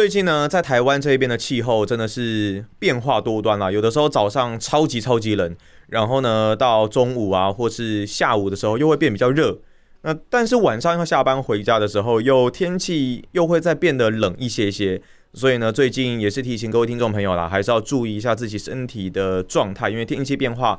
[0.00, 3.70] 最近呢，在台湾这边的气候真的是变化多端啦。
[3.70, 5.54] 有的时候早上超级超级冷，
[5.88, 9.58] 然后呢，到中午啊，或是下午的时候又会变比较热。
[10.00, 15.02] 那但是晚上要下班回家的时候，又天气又会再变得冷一些些。
[15.34, 20.78] 所以呢，最近也是提醒各位听众朋友啦，还是要注意一下自己身体的状态，因为天气变化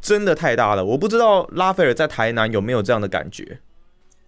[0.00, 0.82] 真的太大了。
[0.82, 3.58] 我不知道拉斐尔在台南有没有这样的感觉。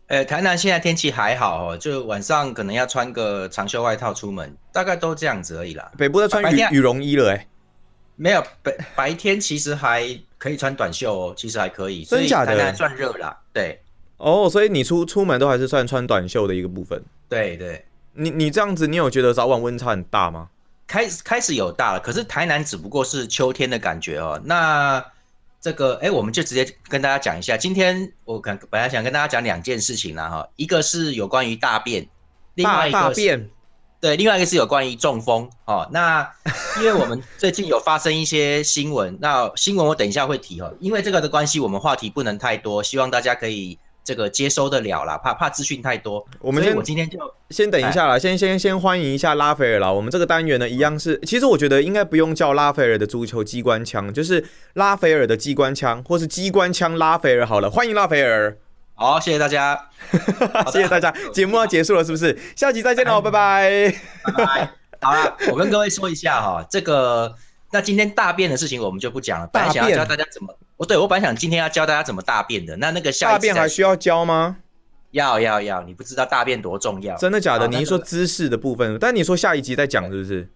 [0.07, 5.91] 呃，台南现在天气还好哦，就晚上可能要穿个长袖外套出门，大概都这样子而已啦。
[5.97, 7.47] 北部在穿羽羽绒衣了哎，
[8.17, 12.47] 没有白白天其实还可以穿短袖哦，其实还可以，真假的？
[12.47, 13.81] 台南算热啦，对。
[14.19, 17.03] 哦，所以你出出门都还是算穿短袖的一个部分。
[17.29, 20.49] 对对，你你这样子，你有觉得早晚温差很大吗？
[20.87, 24.41] 开始开始有大了，可是台南只不过是秋天的感觉哦。
[24.45, 25.03] 那
[25.65, 27.57] 这个哎，我们就直接跟大家讲一下。
[27.57, 32.07] 今天我可本来想跟大家讲两件事情啦，哈，一个是有关于大便，
[32.55, 33.49] 另外一个便，
[33.99, 35.89] 对，另外一个是有关于中风哦。
[35.91, 36.31] 那
[36.77, 40.71] 因为我们最近有发生一些新闻，那新闻我等一下会提哦。
[40.81, 43.79] 因为这个的关系，我们话题不能太多，希望大家可以。
[44.05, 46.25] 这个接收得了啦，怕怕资讯太多。
[46.39, 49.91] 我们先，我今天就先等一下啦，先先先欢迎一下拉斐尔啦。
[49.91, 54.45] 我们这个单元呢，一样是，其实我觉得应该不用叫拉斐尔的足球机关枪，就是
[54.75, 57.71] 拉斐尔的机关枪，或是机关枪拉斐尔好了。
[57.71, 58.57] 欢迎拉斐尔，
[58.95, 59.89] 好，谢谢大家，
[60.71, 61.11] 谢谢大家。
[61.33, 62.39] 节目要结束了，是不是？
[62.55, 63.95] 下集再见喽，拜拜，
[64.37, 64.71] 拜拜。
[65.01, 67.35] 好了，我跟各位说一下哈，这个。
[67.71, 69.49] 那今天大便的事情我们就不讲了。
[69.49, 72.77] 本来想要教大家怎么，我对我本来想今天要教大家怎么大便的。
[72.77, 74.57] 那那个下大便还需要教吗？
[75.13, 77.17] 要要要，你不知道大便多重要？
[77.17, 77.69] 真的假的？
[77.69, 80.49] 你是说姿势的部分，但你说下一集再讲是不是？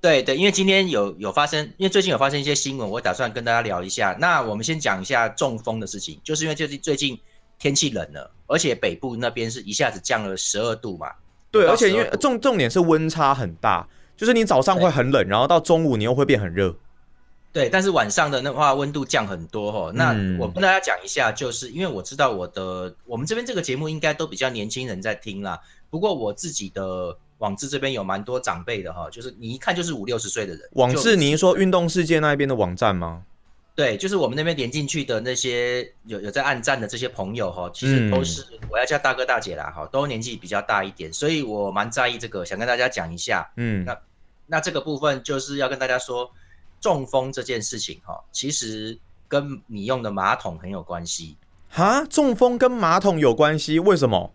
[0.00, 4.16] 对对，因为今天有有发生，因为最近有发生一些新闻，我打算跟大家聊一下。
[4.18, 7.18] 那我们先讲一下中风的事情，就是因为最近最近
[7.58, 11.10] 天气冷了，而且北部那边是一下子降了十二度嘛。
[11.50, 13.86] 对，而且因为重重点是温差很大。
[14.16, 16.74] 就是你早上会很冷，然后到中午你又会变很热。
[17.58, 19.90] 对，但是晚上的那话温度降很多哈。
[19.92, 25.58] 那我跟大家讲一下，就是因为我知道我的我们这边这个节目应该都比较年轻人在听啦。
[25.90, 30.60] 不过我自己的网志这边有蛮多长辈的哈，就是你一看就是五六十岁的人。
[30.74, 33.24] 网志，您说运动世界那一边的网站吗？
[33.74, 43.50] 对，就是我们那边连进去的那些有有在暗战的这些朋友哈，其实都是我要叫大哥大姐啦哈，都年纪比较大一点，所以我蛮在意这个，想跟大家讲一下。
[43.56, 43.98] 嗯，那。
[44.50, 46.32] 那这个部分就是要跟大家说，
[46.80, 51.36] 中风这件事情哈，其实跟你用的马桶很有关系。
[51.70, 53.78] 哈，中风跟马桶有关系？
[53.78, 54.32] 为什么？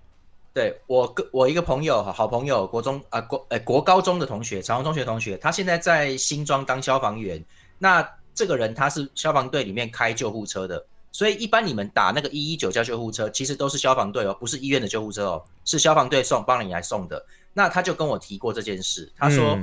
[0.53, 7.43] 对我跟我一个朋友，好朋友，国中啊国诶国高中的同学，长虹中学同学，他现在在新庄当消防员。
[7.79, 17.25] 那这个人他是消防队里面开救护车的，所以一般你们打那个一一九叫救护车，其实都是消防队哦，不是医院的救护车哦，是消防队送帮你来送的。
[17.53, 19.57] 那他就跟我提过这件事，他说。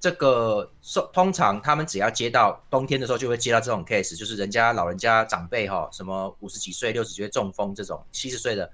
[0.00, 8.70] 这个送通常他们只要接到冬天的时候就会接到这种 case，就是人家老人家长辈哈，什么五十几岁、六十几岁中风这种，七十岁的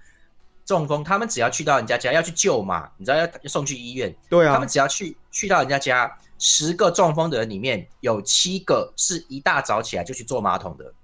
[0.65, 10.95] 中风，他们只要去到人家家要去救嘛，你知道要送去医院，对啊，他们只要去去到人家家，十个中风的人里面有七个是一大早起来就去坐马桶的，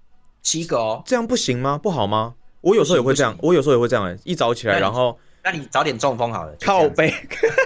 [0.40, 1.76] 七个哦，这样不行吗？
[1.76, 2.36] 不好吗？
[2.60, 5.18] 我有时候也会这样，我有时候也会这样，一早起来然后。
[5.44, 6.54] 那你早点中风好了。
[6.60, 7.12] 靠背，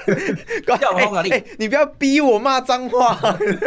[0.64, 1.22] 中风啊！
[1.22, 3.18] 你你不要逼我骂脏话，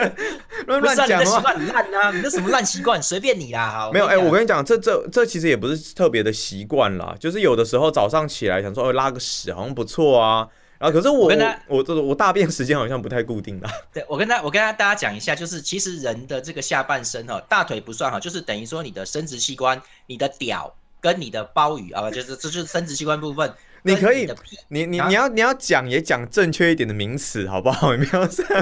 [0.66, 2.12] 乱乱讲习惯烂啊！
[2.12, 3.02] 你这什么烂习惯？
[3.02, 3.90] 随便你啦。
[3.94, 10.48] 没有哎，我跟你讲，这这这其实也不是特别的习惯啦，就是有的时候早上起来想说，哦，拉个屎好像不错啊。
[10.80, 11.30] 然后可是我
[11.68, 13.70] 我我我大便时间好像不太固定的。
[13.94, 23.54] 对，我跟他我跟他大家讲一下，就是其实人的这个下半身哈，大腿不算哈，就是等于说你的生殖器官，你的屌跟你的包鱼啊，就是这就是生殖器官部分。
[23.90, 24.28] 你可以，
[24.70, 27.90] 你你你要你要讲也讲正确一点的名词，好不好？
[27.90, 28.04] 不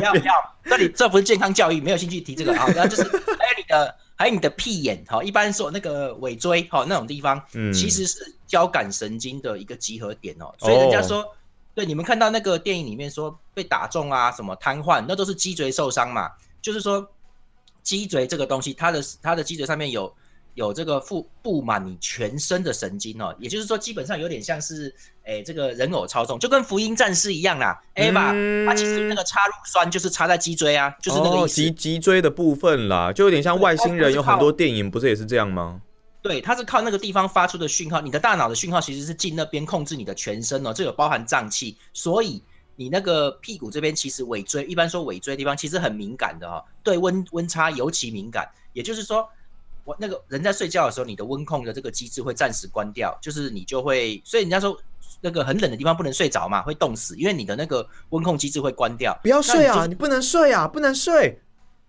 [0.04, 0.34] 要不要，
[0.66, 2.68] 这里这不是健康教育，没有兴趣提这个啊。
[2.76, 10.54] 然后 就是还有你的还有你的屁眼，哈，一般说那个尾椎，哈，那种地方，嗯，其实是交感神经的一个集合点哦。
[10.58, 11.26] 所以人家说，
[11.76, 16.32] 对你们看到那个电影里面说被打中啊，什么瘫痪，那都是脊椎受伤嘛。
[16.62, 17.08] 就是说
[17.84, 20.14] 脊椎这个东西，它的它的脊椎上面有。
[20.58, 24.92] 有这个布布满你全身的神经哦，也就是说，基本上有点像是
[25.24, 27.80] 诶，这个人偶操纵，就跟福音战士一样啦。
[27.94, 28.34] 哎吧，
[28.66, 31.48] 它其实那个插入栓就是插在脊椎啊，就是那个。
[31.48, 35.80] 脊脊椎的部分啦，就有点像外星人，有很多电影不是也是这样吗？
[36.24, 42.42] 对，它是靠那个地方发出的讯号，你的大脑的讯号其实是进那边控制你的全身哦，这有包含脏器，所以
[42.76, 49.30] 你那个屁股这边其实尾椎，一般说尾椎地方其实很敏感的哈，对温温差尤其敏感，也就是说。
[49.88, 54.78] 我那个人在睡觉的时候，你的温控的这个机制会暂时关掉，就是你就会，所以人家说
[55.22, 59.18] 那个很冷的地方不能睡着嘛，会冻死，因为你的那个温控机制会关掉。
[59.24, 59.76] 不要睡啊！
[59.78, 60.68] 那你你不能睡啊！
[60.68, 61.40] 不能睡。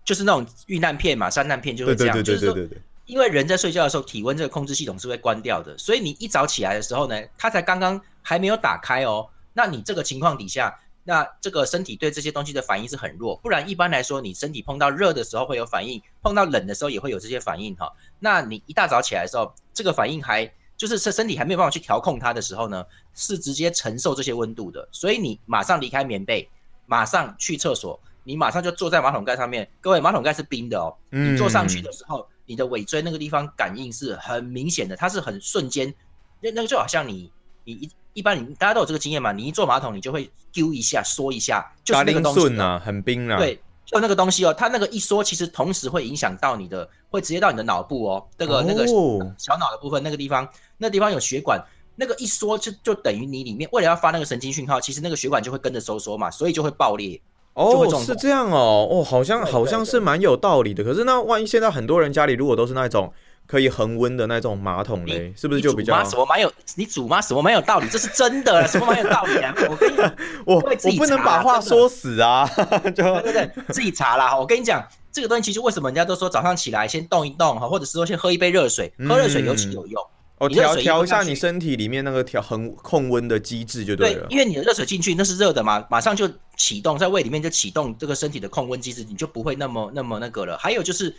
[0.05, 2.81] 就是那种遇难片嘛，山难片就会这样，对对对对就是说对对对。
[3.05, 9.27] 因为人在睡觉的时候，体温这个控制系统是会关掉的，所以你一早起来的时候呢，它才刚刚还没有打开哦。
[9.51, 10.73] 那你这个情况底下，
[11.03, 17.91] 那这个身体对这些东西的反应是很弱，不然一般来说，你身体碰到热的时候会有反应，碰到冷的时候也会有这些反应哈。
[18.19, 26.47] 那你一大早起来的时候，这个反应还就是身身体还没有办法去调控它的时候呢，是直接承受这些温度的，所以你马上离开棉被，
[26.85, 29.69] 马上去厕所，你马上就坐在马桶盖上面。
[29.81, 35.93] 各位，马桶盖是冰的哦，你坐上去的时候，你的尾椎那个地方感应是很明显的，它是很瞬间，
[36.39, 37.31] 那那个就好像你
[37.63, 50.45] 你一一般你大家都有这个经验嘛，你一坐马桶你就会丢一下缩一下，就是那个东西顺啊，很冰啊。，对，就那个东西哦，它那个一缩，其实同时会影响到你的，会直接到你的脑部哦，那个、那个哦小脑的部分，那个地方，
[50.77, 51.63] 那地方有血管，
[51.95, 57.21] 那个一缩就就等于你里面为了要发那个神经讯号，其实那个血管就会跟着收缩嘛，所以就会爆裂。
[57.53, 60.83] 哦，是这样哦，哦，好像好像是蛮有道理的。
[60.83, 63.13] 可是那万一现在很多人家里如果都是那种
[63.49, 66.03] 可以恒温的那种马桶嘞，是不是就比较吗？
[66.03, 66.53] 什么蛮有？
[66.75, 67.19] 你煮吗？
[67.19, 67.89] 什么蛮有道理？
[67.89, 69.51] 这是真的，什么蛮有道理啊？
[69.67, 70.15] 我跟你讲，
[70.45, 72.47] 我我不能查把话说死啊，
[72.95, 74.37] 就对对对，自己查啦。
[74.37, 79.99] 我跟你讲，这个东西其实为什么人家都说早上起来先动一动哈，或者是说先喝一杯热水，喝热水尤其有用。
[80.37, 84.27] 哦调调一下你身体里面那个调恒控温的机制就对了，。
[84.27, 90.55] 对因为你的热水进去那是热的嘛，马上就启动在胃里面就启动这个身体的控温机制，你就不会那么那么那个了。
[90.59, 91.15] 还有就是。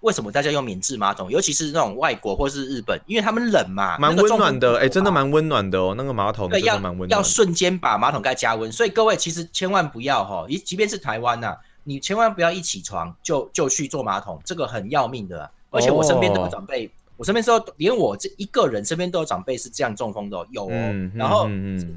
[0.00, 7.16] 为什么大家用免治马桶，尤其是那种外国或是日本，因为他们冷嘛，蛮温暖的，哎、风不好真的蛮温暖的哦，那个马桶对，真要的蛮温暖的。
[7.16, 11.54] 要瞬间把马桶盖加温，所以各位其实千万不要哈，即即便是台湾呐、
[11.84, 21.46] 你千万不要一起床就就去做马桶，这个很要命的啊、而且我身边都有长辈，我身边说连我这一个人身边都有长辈是这样中风的哦、有哦，嗯然后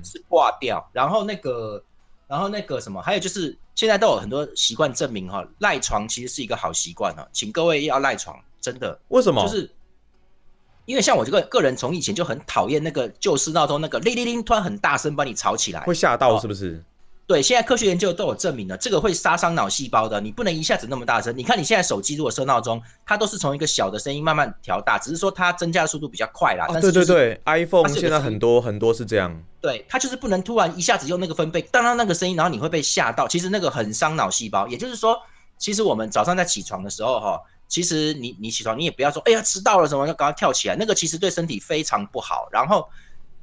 [0.04, 1.82] 是挂掉，然后那个
[2.34, 9.00] 然后那个什么，还有就是现在都有很多习惯证明哈，赖床其实是一个好习惯哦，请各位要赖床，真的。
[9.10, 9.46] 为什么？
[9.46, 9.70] 就是
[10.86, 15.94] 因为像我这个个人从以前就很讨厌那个旧式闹钟那个铃铃铃突然很大声把你吵起来会。
[15.94, 16.84] 吓到哦是不是？
[17.26, 20.20] 对，现在科学研究都有证明了，这个会杀伤脑细胞的。
[20.20, 21.36] 你不能一下子那么大声。
[21.38, 26.66] 你看你现在手机如果设闹钟，它都是从一个小的声音慢慢调大，只是说它增加的速度比较快啦。
[26.68, 29.42] 哦，但是、就是对对对，iPhone 现在很多很多是这样。
[29.62, 33.26] 对，它就是不能突然一下子用那个分贝当当那个声音，然后你会被吓到。
[33.26, 34.68] 其实那个很伤脑细胞。
[34.68, 35.18] 也就是说，
[35.58, 42.50] 其实我们早上在起床的时候，哈，其实你你起床你也不要说，哎呀迟到了什么，要赶快跳起来，那个其实对身体非常不好。
[42.52, 42.86] 然后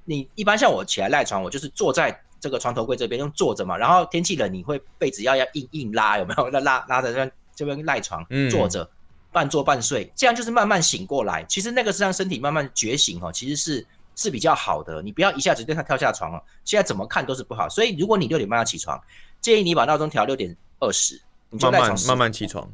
[0.04, 6.50] 你一般像我起来赖床，我就是坐在这个床头柜这边用坐着嘛，然后天气冷你会被子要要硬硬拉，有没有？
[6.50, 8.90] 那 拉拉着这边这边赖床嗯坐着。
[9.32, 11.44] 半坐半睡，这样就是慢慢醒过来。
[11.44, 15.00] 其实那个是让身体慢慢觉醒哦，其实是是比较好的。
[15.00, 17.68] 你不要一下子对他跳下床哦，现在怎么看都是不好。
[17.68, 19.00] 所以如果你六点半要起床，
[19.40, 22.68] 建议你把闹钟调六点二十，你就赖床慢慢慢慢起床。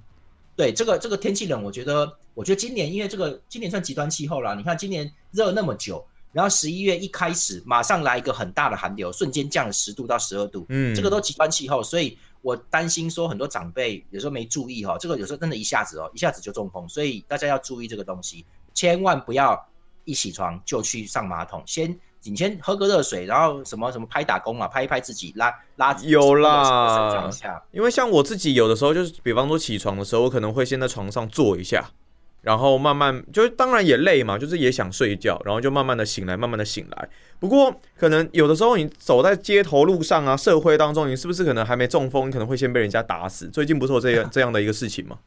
[0.57, 6.03] 对这个这个天气冷，我觉得我觉得今年因为这个今年算极端气候啦，你看今年热那么久，
[6.37, 19.66] 然后十一月一开始马上来一个很大的寒流，瞬间降了十度到十二度，嗯，这个都极端气候，所以我担心说很多长辈有时候没注意哈、这个有时候真的一下子哦，一下子就中风，所以大家要注意这个东西，千万不要
[20.05, 27.31] 一起床就去上马桶，先你先喝个热水，然后什么什么拍打工啊，拍一拍自己，拉拉有啦
[27.73, 31.93] 因为像我自己有的时候就是，比方说起床的时候，我可能会先在床上坐一下，
[32.47, 37.09] 然后慢慢就是当然也累嘛，就是也想睡觉，然后就慢慢的醒来，慢慢的醒来。
[37.41, 43.49] 不过可能有的时候你走在街头路上啊，社会当中，你是不是可能还没中风，你可能会先被人家打死？
[43.49, 45.19] 最近不是有这样这样的一个事情吗？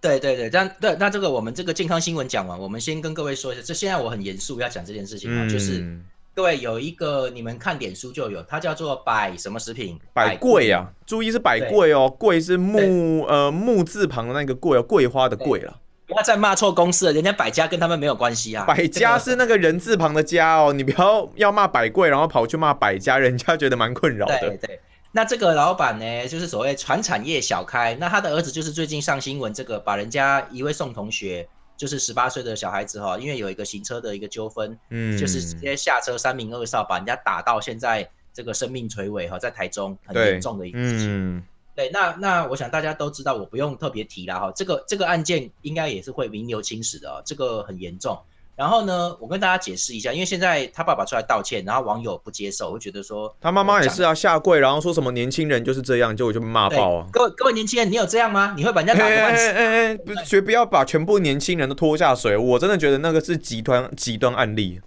[0.00, 6.02] 对对对，但对，那这个我们这个健康新闻讲完，我们先跟各位说一下，这现在我很严肃要讲这件事情啊，就是嗯，
[6.34, 15.74] 各位有一个你们看脸书就有，它叫做百什么食品，百贵啊，注意是百贵哦，贵是木呃木字旁的那个贵哦，桂花的桂啦。
[16.06, 18.64] 不要再骂错公司了，人家百家跟他们没有关系啊。
[18.64, 24.38] 百家是那个人字旁的家哦，你不要要骂百贵，然后跑去骂百家，人家觉得蛮困扰的。
[24.40, 24.80] 对对。
[25.12, 41.06] 那这个老板呢，就是所谓传产业小开，那他的儿子就是最近上新闻，这个把人家一位宋同学，就是十八岁的小孩子哈，因为有一个行车的一个纠纷，嗯，就是直接下车三名二少，把人家打到现在这个生命垂危哈，在台中很对严重的一个事情。
[41.08, 41.42] 嗯，
[41.74, 44.52] 对，那那我想大家都知道，我不用特别提了哈。
[44.54, 48.16] 这个这个案件应该也是会名留青史的哦，这个很严重。
[48.56, 57.06] 然后呢，我跟大家解释一下，因为现在他爸爸出来道歉，然后网友不接受，会觉得说他妈妈也是啊，下跪，然后说什么年轻人就是这样，结果就被骂爆啊。
[57.12, 58.54] 各位各位年轻人，你有这样吗？
[58.56, 59.48] 你会把人家打哎哎个半死？
[59.48, 62.36] 哎哎，不是，绝不要把全部年轻人都拖下水。
[62.36, 64.80] 我真的觉得那个是极端极端案例。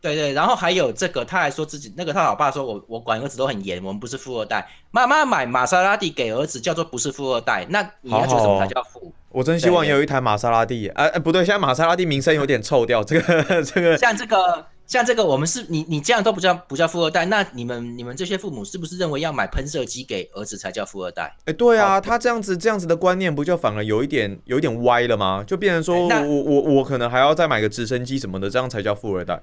[0.00, 4.66] 对对，然后还有这个，他还说自己那个他老爸说我我管儿子都很严，我们不是富二代。
[4.90, 9.12] 妈妈买玛莎拉蒂给儿子叫做不是富二代，那你要觉得什么才叫富？
[9.28, 10.88] 我真希望对有一台玛莎拉蒂。
[10.88, 13.04] 哎、哎，不对，现在玛莎拉蒂名声有点臭掉。
[13.04, 21.36] 这个这个，像这个像这个，我们是你你这样都不叫不叫富二代，那你们你们这些父母是不是认为要买喷射机给儿子才叫富二代？
[21.44, 25.44] 哎，对啊，好他这样子这样子的观念，不就反而有一点有一点歪了吗？
[25.46, 29.42] 就变成说那我我我可能还要再买个直升机什么的，这样才叫富二代。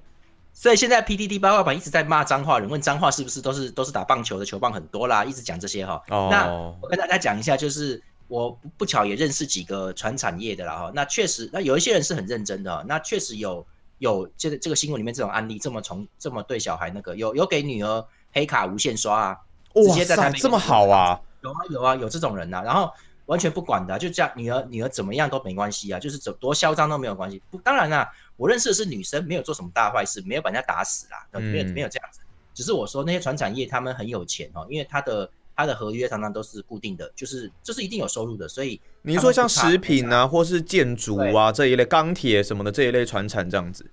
[0.60, 6.02] 所以现在 PDD 八卦版一直在骂脏话，人问脏话是不是都是都是打棒球的球棒很多啦，一直讲这些哈。
[6.10, 10.92] 那哦，我跟大家讲一下，就是我不不巧也认识几个传产业的啦哈。
[10.96, 13.64] 那确实，那有一些人是很认真的哦，那确实有
[14.00, 19.38] 有这个这个新闻里面这种案例，这么从这么对小孩那个有有给女儿黑卡无限刷啊，
[19.76, 21.22] 直接在台北这么好啊！
[21.44, 22.92] 有啊有啊有这种人呐、然后
[23.28, 27.40] 完全不管的啊、就这样女儿女儿怎么样都没关系啊，就是怎多嚣张都没有关系。
[27.52, 32.22] 不，当然啦、我认识的是女生，没有做什么大坏事，没有把人家打死啦，没有嗯没有这样子。
[32.54, 43.86] 只是我说那些船产业他们很有钱哦，因为他的他的合约常常都是固定的，就是就是一定有收入的，所以你说像食品啊，或是建筑啊这一类钢铁什么的这一类船产这样子。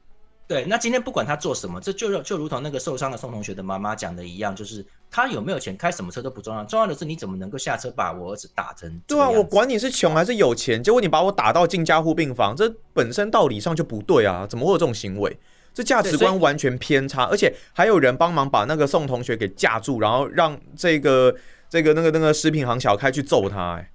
[0.47, 14.47] 对，那今天不管他做什么，这就就如同那个受伤的宋同学的妈妈讲的一样，就是他有没有钱，开什么车都不重要，重要的是你怎么能够下车把我儿子打成这对啊，我管你是穷还是有钱，结果你把我打到进加护病房，这本身道理上就不对啊！
[14.47, 15.39] 怎么会有这种行为？
[15.73, 21.35] 这价值观完全偏差，而且还有人帮忙把那个宋同学给架住，然后让这个
[21.69, 23.91] 这个那个那个食品行小开去揍他、哎，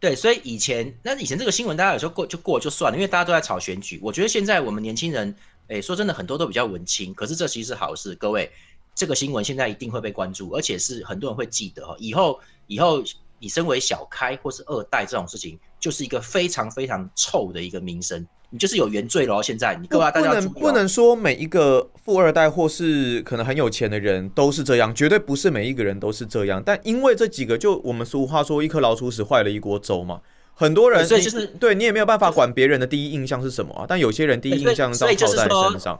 [0.00, 4.00] 对，所以以前那以前这个新闻大家有时候过就过就算了，因为大家都在炒选举。
[4.02, 5.34] 我觉得现在我们年轻人，
[5.68, 8.14] 哎，说真的，很多都比较文青，可是这其实是好事。
[8.14, 8.50] 各位，
[8.94, 11.94] 这个新闻现在一定会被关注，而且是很多人会记得哈。
[11.98, 13.02] 以后以后
[13.38, 19.42] 你身为小开或是二代这种事情，就是一个非常非常臭的一个名声，你就是有原罪了哦。
[19.42, 26.62] 现在你各不位大不能家注意哦不能说每一个富二代或是可能很有钱的人都是这样，绝对不是每一个人都是这样。
[26.64, 30.22] 但因为这几个，就我们俗话说，一颗老鼠屎坏了一锅粥嘛。
[30.58, 35.98] 很多人对所以就是对你也没有办法管别人的第一印象是什么啊，但有些人第一印象照套在所以就是说身上。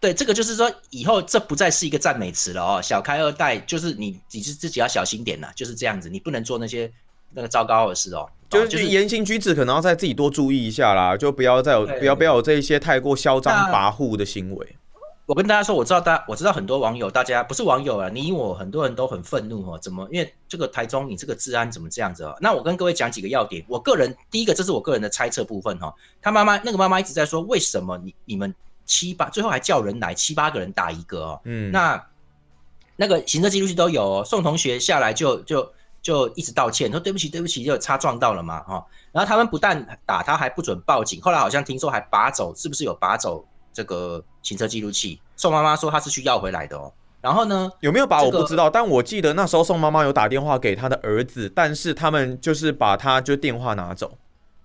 [0.00, 2.82] 对，这个就是说，以后这不再是一个赞美词了哦。
[2.82, 6.90] 小开二代就是你，你是自己要小心点呐，就是这样子，你不能做那些
[7.32, 14.75] 那个糟糕的事哦就是言行举止可能要再自己多注意一下啦，就不要再有不要不要有这一些太过嚣张跋扈的行为。
[15.26, 19.76] 我跟大家说，我知道大我知道很多网友，大家不是网友啊，你我很多人都很愤怒哦。
[19.76, 20.08] 怎么？
[20.12, 22.36] 因为这个台中你这个治安怎么这样子哦？
[22.40, 23.64] 那我跟各位讲几个要点。
[23.66, 25.94] 我个人第一个，这是我个人的猜测部分哈、哦。
[26.22, 28.54] 他妈妈那个妈妈一直在说，为什么你你们
[28.84, 31.40] 七八最后还叫人来七八个人打一个哦？
[31.42, 32.06] 嗯，那
[32.94, 38.86] 那个行车记录器都有、哦，宋同学下来就就就一直道歉，说对不起对不起，就擦撞到了嘛哈、哦。
[39.10, 43.44] 然后他们不但打他，还不准报警，后来好像听说还拔走，是不是有拔走
[43.76, 45.20] 这个行车记录器？
[45.36, 46.90] 宋妈妈说她是去要回来的哦。
[47.20, 54.16] 然后呢，有没有把我不知道，但我记得那时候宋妈妈有打电话给她的儿子，但是他们就是把他就电话拿走，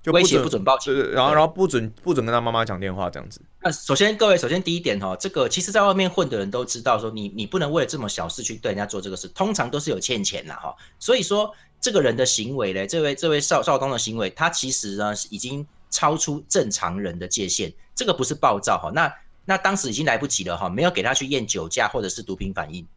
[0.01, 3.41] 就威胁不准报警然后然后不准不准跟他妈妈讲电话这样子。
[3.62, 19.13] 那首先各位，首先第一点哈、哦，这个其实在外面混的人都知道，说你你不能为了这么小事去对人家做这个事，通常都是有欠钱啦哈、所以说这个人的行为嘞，这位这位少少东的行为，他其实呢是已经超出正常人的界限，这个不是暴躁哈、那
[19.45, 22.88] 那当时已经来不及了哈、没有给他去验酒驾或者是毒品反应，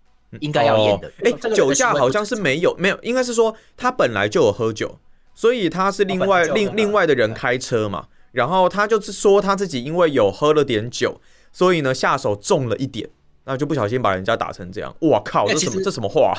[0.41, 1.13] 应该要验的。
[1.25, 4.99] 哎、这个酒驾好像是没有没有，应该是说他本来就有喝酒，
[5.35, 11.21] 所以他是另外另另外的人开车嘛，然后他就是说他自己因为有喝了点酒，
[11.51, 13.11] 所以呢下手重了一点，
[13.45, 14.95] 那就不小心把人家打成这样。
[15.01, 16.33] 哇靠，这什么这什么话？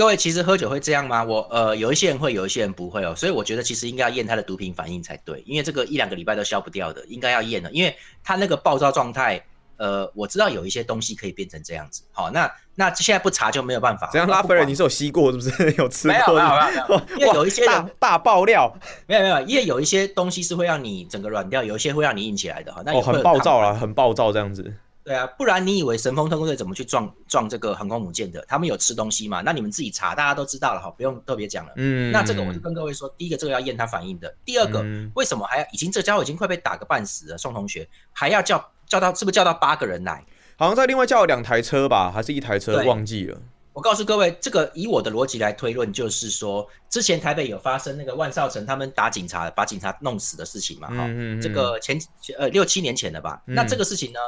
[0.00, 1.22] 各位，其实喝酒会这样吗？
[1.22, 9.44] 我呃，有一些人会，有一些人不会哦，所以我觉得其实应该要验他的毒品反应才对，因为这个一两个礼拜都消不掉的，应该要验的，因为他那个暴躁状态，
[9.76, 14.08] 呃，我知道有一些东西可以变成这样子，好，那那现在不查就没有办法。
[14.10, 14.26] 怎样？
[14.26, 15.70] 拉斐尔你是有吸过是不是？
[15.76, 18.74] 有吃过没有没有没有， 因为有一些人大大爆料
[19.06, 24.72] 没有没有，因为有一些东西是会让你整个软掉，有一些会让你硬起来的哈，那哦，很暴躁啦，很暴躁这样子。
[25.02, 28.44] 对啊，不然你以为神风特工队怎么去撞撞这个航空母舰的？
[28.46, 29.40] 他们有吃东西嘛？
[29.40, 31.72] 那你们自己查，大家都知道了哈，不用特别讲了。
[31.76, 40.24] 嗯，那这个我就跟各位说，第一个这个要验他反应的，第二个、嗯为什么还要已经这家伙已经快被打个半死了，宋同学还要叫叫到是不是叫到八个人来？
[40.56, 43.40] 好像在另外叫了两台车吧，还是一台车对忘记了。
[43.72, 51.98] 我告诉各位，这个以我的逻辑来推论，就是说，之前台北有发生那个万少成他们打警察，把警察弄死的事情嘛，哈、嗯嗯嗯这个前
[52.36, 53.40] 呃六七年前的吧？
[53.46, 54.18] 那这个事情呢，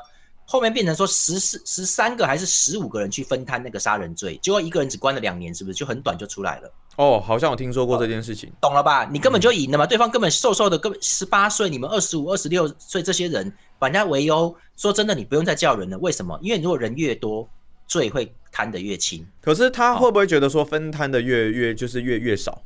[0.44, 6.72] 后面变成说十四十三个还是十五个人去分摊那个杀人罪，结果一个人只关了两年，是不是就很短就出来了？
[6.96, 8.52] 哦，好像我听说过这件事情。
[8.60, 9.08] 懂了吧？
[9.10, 15.96] 你根本就赢了嘛，对方根本瘦瘦的，根本十八岁，你们二十五、二十六岁这些人把人家围殴，说真的，你不用再叫人了。
[15.98, 16.38] 为什么？
[16.42, 17.48] 因为如果人越多，
[17.86, 19.26] 罪会摊得越轻。
[19.40, 22.62] 可是他会不会觉得说分摊的越越就是越越少？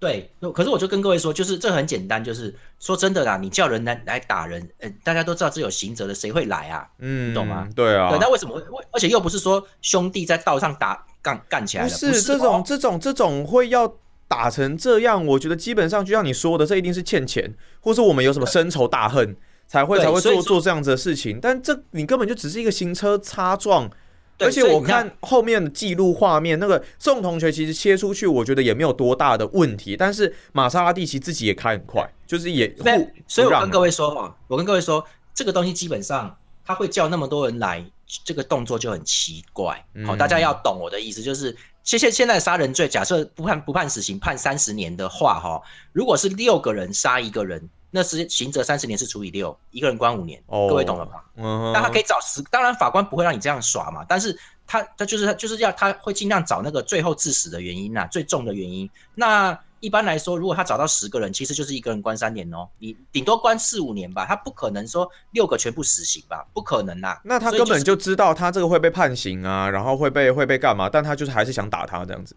[0.00, 6.86] 对，可是我就跟各位说，就是这很简单，就是说真的啦，你叫人来来打人，呃，大家都知道这有刑责的，谁会来啊？
[7.00, 7.68] 嗯，懂吗？
[7.74, 8.84] 对啊，对，那为什么会？
[8.92, 13.92] 而且又不是说兄弟在道上打干干起来不了，是这种哦这种这种会要
[14.28, 19.36] 打成这样，我觉得基本上就像你说的，这一定是欠钱，或是我们有什么深仇大恨
[19.66, 21.40] 才会才会做做这样子的事情。
[21.40, 23.90] 但这你根本就只是一个行车擦撞。
[24.38, 29.96] 对而且我看看后面的记录画面，那个宋同学其实切出去，我觉得也没有多大的问题。
[29.96, 32.84] 但是玛莎拉蒂其实自己也开很快，就是也不
[33.26, 35.04] 所以我跟各位说嘛，我跟各位说，
[35.34, 37.84] 这个东西基本上他会叫那么多人来，
[38.24, 39.74] 这个动作就很奇怪。
[40.06, 45.60] 好、嗯大家要懂我的意思，就是现现现在杀人罪，假设不判不判死刑，判三十年的话，哈，
[45.92, 50.42] 如果是六个人杀一个人，那是刑责三十年是除以六，一个人关五年。
[50.46, 51.24] 哦各位懂了吧？
[51.36, 58.88] 嗯那他可以找十，当然法官不会让你这样耍嘛，但是他他就是他就是要他会尽量找那个最后致死的原因呐、最重的原因。
[59.14, 67.20] 那一般来说，如果他找到十个人，其实就是一个人关三年哦，你顶多关四五年吧，他不可能说六个全部死刑吧，不可能啦。
[67.24, 72.36] 那他根本就知道他这个会被判刑啊，然后会被会被干嘛，但他就是还是想打他这样子。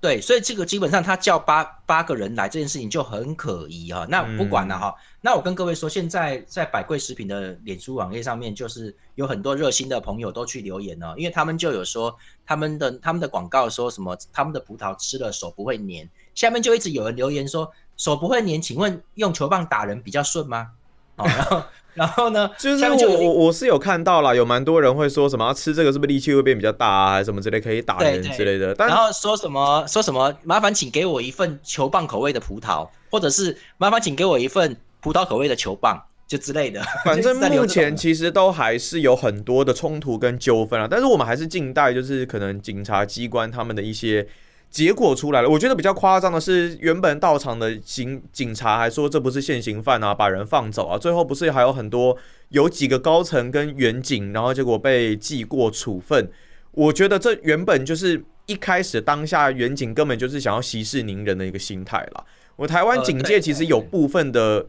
[0.00, 20.70] 对，所以这个基本上他叫八八个人来这件事情就很可疑哈、那不管了哈、那我跟各位说，现在在百贵食品的脸书网页上面，就是有很多热心的朋友都去留言哦，因为他们就有说他们的他们的广告说什么他们的葡萄吃了手不会粘，下面就一直有人留言说手不会粘，请问用球棒打人比较顺吗？
[21.16, 21.64] 哦，然后
[21.98, 28.74] 然后呢，就是我我我是有看到啦，有蛮多人会说什么、啊、吃这个是不是力气会变比较大啊，还是什么之类可以打人之类的。
[28.74, 36.80] 但然后说什么说什么，麻烦请给我一份球棒口味的葡萄，或者是麻烦请给我一份葡萄口味的球棒，就之类的。
[37.04, 44.26] 反正目前其实都还是有很多的冲突跟纠纷啊，但是我们还是静待，就是可能警察机关他们的一些
[44.70, 45.48] 结果出来了。
[45.48, 52.16] 我觉得比较夸张的是，原本到场的警警察还说这不是现行犯啊，把人放走啊，最后不是还有很多
[52.50, 56.30] 有几个高层跟远警，然后结果被记过处分。
[56.72, 62.24] 我觉得这原本就是一开始当下远警根本就是想要息事宁人的一个心态啦。
[62.56, 64.66] 我台湾警界其实有部分的。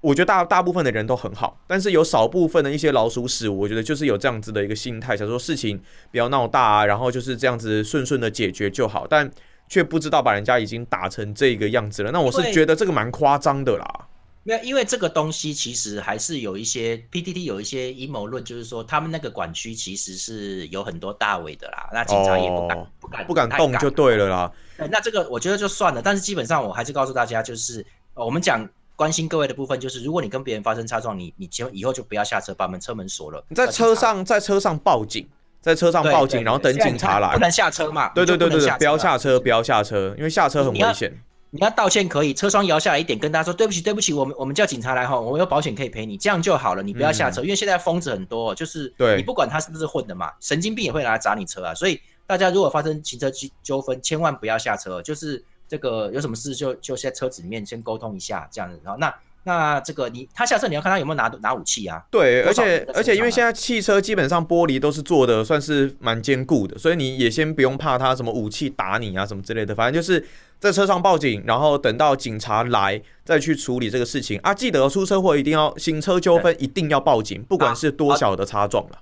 [0.00, 5.80] 我觉得大大部分的人都很好，但是有少部分的一些老鼠屎，我觉得就是有这样子的一个心态，想说事情
[6.12, 9.28] 不要闹大啊，然后就是这样子顺顺的解决就好，但
[9.68, 12.12] 却不知道把人家已经打成这个样子了。
[12.12, 14.06] 那我是对觉得这个蛮夸张的啦。
[14.44, 24.52] 没有，因为这个东西其实还是有一些 PTT 有一些阴谋论，就是说他们那个管区其实是有很多大尾的啦，那警察也不敢、哦不敢不敢动就对了啦。
[24.78, 28.64] 那这个我觉得就算了，但是基本上我还是告诉大家，就是、呃我们讲
[28.96, 33.44] 关心各位的部分，就是如果你跟别人发生擦撞，你你以后以后就不要下车，把门车门锁了。
[33.48, 35.28] 你在车上，在车上报警，
[35.60, 37.38] 在车上报警，然后等警察来不。
[37.38, 38.08] 能下车嘛？
[38.14, 41.16] 对对对对对，不要下车车，不要下车，因为下车很危险。
[41.50, 70.26] 你要道歉可以，车窗摇下来一点，跟大家说对不起，对不起，我们我们叫警察来哈，我有保险可以赔你，这样就好了，你不要下车，因为现在疯子很多，就是你不管他是不是混的嘛，神经病也会拿来砸你车啊，所以大家如果发生行车纠纠纷，千万不要下车，就是这个有什么事就就在车子里面先沟通一下这样子，然后那那这个你他下车你要看他有没有拿拿武器啊，对，而且而且因为现在汽车基本上玻璃都是做的算是蛮坚固的，所以你也先不用怕他什么武器打你啊什么之类的，反正就是
[70.58, 74.52] 在车上报警，然后等到警察来再去处理这个事情啊。
[74.52, 78.98] 记得出车祸一定要行车纠纷一定要报警，不管是多小的擦撞了。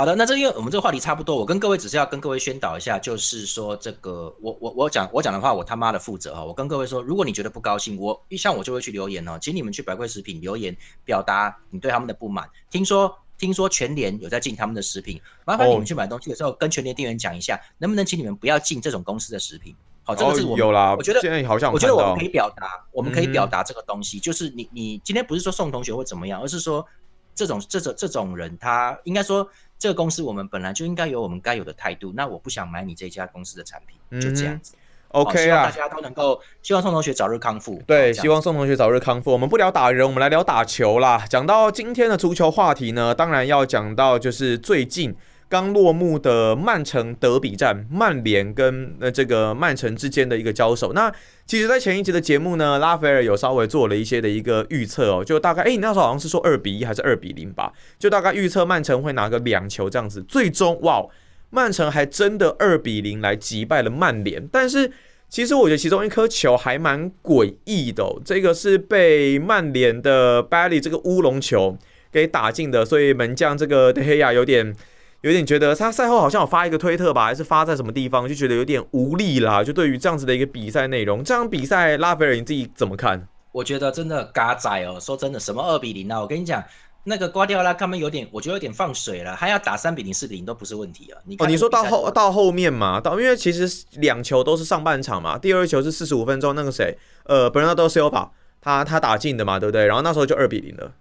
[0.00, 6.42] 好的，那这因为我们这个话题差不多，我跟各位只是要跟各位宣导一下，就是说这个我我我讲我讲的话，我他妈的负责哈。
[6.42, 12.48] 我跟各位说，如果你觉得不高兴，我像我就会去留言哦，请你们去百贵食品留言表达你对他们的不满。
[12.70, 19.76] 听说听说全联有在进他们的食品，麻烦你们去买东西的时候跟全联店员讲一下，能不能请你们不要进这种公司的食品。
[20.04, 26.86] 好，这个是我、哦有啦，我觉得现在好像我觉得我们可以表达，我们可以嗯表达这个东西，就是你你今天不是说宋同学或怎么样，而是说
[27.34, 29.46] 这种这种这种人，他应该说
[29.80, 32.12] 这个公司我们本来就应该有我们该有的态度。
[32.14, 34.74] 那我不想买你这家公司的产品，就这样子。
[34.76, 34.78] 嗯
[35.12, 35.42] OK 啊。
[35.42, 37.82] 希望大家都能够，希望宋同学早日康复。
[37.84, 39.32] 对，希望宋同学早日康复。
[39.32, 41.24] 我们不聊打人，我们来聊打球啦。
[41.28, 45.16] 讲到今天的足球话题呢，当然要讲到就是最近
[45.50, 50.92] 刚落幕的曼城德比战，曼联跟呃这个曼城之间的一个交手。
[50.92, 51.12] 那
[51.44, 57.72] 其实，在前一集的节目呢，拉斐尔有稍微做了一些的一个预测哦，就大概，哎，你那时候好像是说二比一还是二比零吧？
[57.98, 60.22] 就大概预测曼城会拿个两球这样子。
[60.28, 61.04] 最终，哇，
[61.50, 64.46] 曼城还真的二比零来击败了曼联。
[64.52, 64.92] 但是，
[65.28, 71.76] 其实我觉得其中一颗球还蛮诡异的哦，这个是被曼联的 Bailey 这个乌龙球
[72.12, 74.76] 给打进的，所以门将这个德黑亚有点。
[75.22, 79.62] 有点觉得他赛后好像有发一个推特吧，还是发在什么地方，就觉得有点无力啦。
[79.62, 83.28] 就对于这样子的一个比赛内容，这场比赛拉斐尔你自己怎么看？
[83.52, 86.20] 我觉得真的嘎仔哦，说真的，什么二比零啊？
[86.20, 86.62] 我跟你讲，
[87.04, 91.18] 那个瓜迪奥拉他们有点，我觉得有点放水了，他要打三比零、四比零都不是问题啊。
[91.26, 98.28] 你哦，你说到后到后面嘛，到因为其实两球都是上半场嘛，第二球是四十五分钟，那个谁，呃，本纳多斯 Silva
[98.60, 99.84] 他他打进的嘛，对不对？
[99.84, 100.92] 然后那时候就二比零了。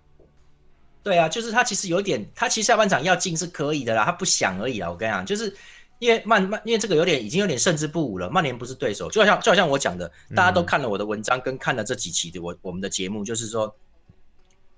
[1.01, 4.91] 对啊，就是他其实有点，他其实下半场要进是可以的啦，他不想而已啊。
[4.91, 5.55] 我跟你讲，就是
[5.97, 8.29] 因为曼曼，因为这个有点已经有点胜之不武了。
[8.29, 13.73] 曼联不是对手，就好像就好像我讲的，大家都看了我的文章跟看了这几期的我我们的节目，就是说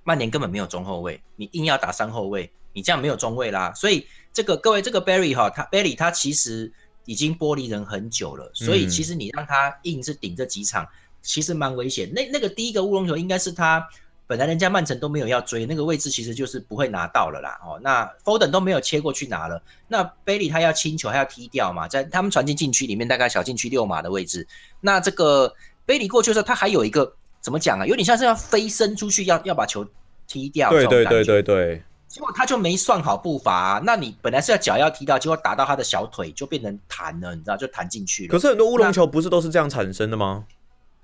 [0.04, 3.74] 曼联根本没有中后卫，你硬要打三后卫，你这样没有中卫啦。
[3.74, 6.72] 所以这个各位这个 Barry 哈，他 Barry 他其实
[7.06, 10.88] 已经剥离人很久了，所以其实你让他硬是顶这几场，
[11.24, 12.14] 其实蛮危险。
[12.14, 13.84] 那那个第一个乌龙球应该是他。
[14.32, 17.60] 本来人家曼城都没有要追那个位置，其实就是不会拿到了啦。
[17.66, 19.62] 哦，那 Foden 都没有切过去拿了。
[19.90, 24.48] 那 Bailey 他要清球，他要踢掉嘛，在他们传进禁区里面，大概小禁区六码的位置。
[24.80, 25.54] 那这个
[25.86, 27.86] Bailey 过去的时候，他还有一个怎么讲啊？
[27.86, 29.86] 有点像是要飞身出去，要要把球
[30.30, 30.70] 踢掉。
[30.70, 31.84] 对对对对对。
[32.08, 33.82] 结果他就没算好步伐。
[33.86, 38.32] 那你本来是要脚要踢到，结果打到他的小腿就变成弹了，你知道，就弹进去了。
[38.32, 40.46] 可是很多乌龙球不是都是这样产生的吗？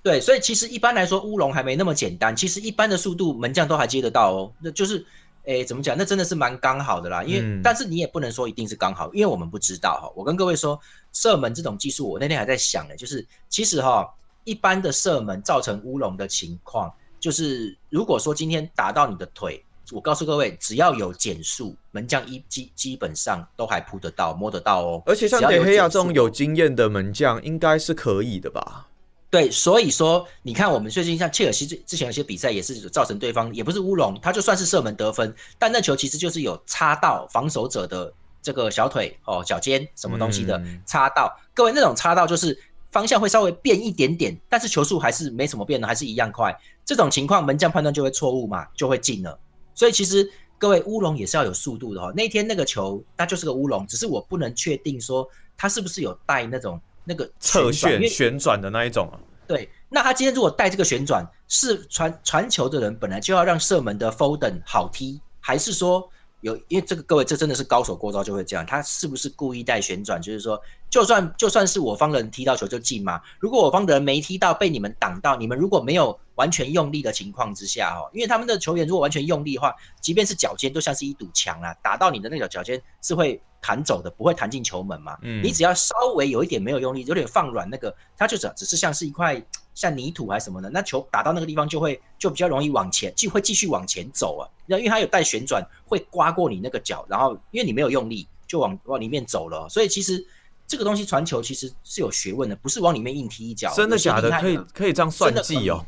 [0.07, 2.33] 对，所以其实一般来说乌龙还没那么简单。
[2.33, 4.53] 其实一般的速度门将都还接得到哦。
[4.61, 5.05] 那就是，
[5.43, 5.97] 诶，怎么讲？
[5.97, 7.21] 那真的是蛮刚好的啦。
[7.25, 10.09] 因为，但是你也不能说一定是刚好，因为我们不知道哈。
[10.15, 10.79] 我跟各位说，
[11.11, 14.09] 射门这种技术，我那天还在想呢，就是其实哈，
[14.45, 16.89] 一般的射门造成乌龙的情况，
[17.19, 25.03] 就是如果说今天打到你的腿，我告诉各位，只要有减速，门将一基基本上都还扑得到、摸得到哦。
[25.05, 28.87] 而且像德黑亚这种有经验的门将，应该是可以的吧？
[29.29, 38.11] 对，所以说你看，我们最近像切尔西之之前有些比赛也是造成对方也不是乌龙，他就算是射门得分，但那球其实就是有插到防守者的
[38.41, 41.37] 这个小腿哦、脚尖什么东西的插到。
[41.53, 42.57] 各位那种插到就是
[42.89, 46.57] 方向会稍微变一点点，但是球速还是没什么变的，还是一样快。
[46.85, 49.37] 这种情况门将判断就会错误嘛，就会进了。
[49.75, 52.13] 所以其实各位乌龙也是要有速度的哦。
[52.15, 56.79] 那天那个球它就是个乌龙，只是我不能确定说它是不是有带那种。
[57.07, 59.15] 那个侧旋旋转的那一种啊，
[59.47, 66.09] 对，那他今天如果带这个旋转，是传传球的人本来就要让射门的 Foden 好踢，还是说？
[66.41, 68.63] 有，因为这个各位，这真的是高手过招就会这样。
[68.63, 70.21] 他是不是故意带旋转？
[70.21, 73.19] 就是说，就算就算是我方的人踢到球就进嘛。
[73.39, 85.17] 如果我方的人没踢到，被你们挡到，你们如果没有完全用力的情况之下，哦，因为他们的球员如果完全用力的话，即便是脚尖都像是一堵墙啊，打到你的那个脚尖是会弹走的，不会弹进球门嘛。
[85.21, 89.41] 嗯，你只要稍微有一点没有用力，有点放软，那个它就只只是像是一块。
[89.77, 94.49] 像泥土还是什么的，那球打到那个地方就会就比较容易往前，就会继续往前走啊。
[94.65, 99.69] 那因为它有带旋转，会刮过你那个脚，然后因为你没有用力，就往往里面走了。
[99.69, 100.25] 所以其实
[100.65, 103.71] 这个东西传球其实是有学问的，不是往里面硬踢一脚。
[103.75, 104.31] 真的假的？
[104.41, 105.85] 可以可以这样算计哦？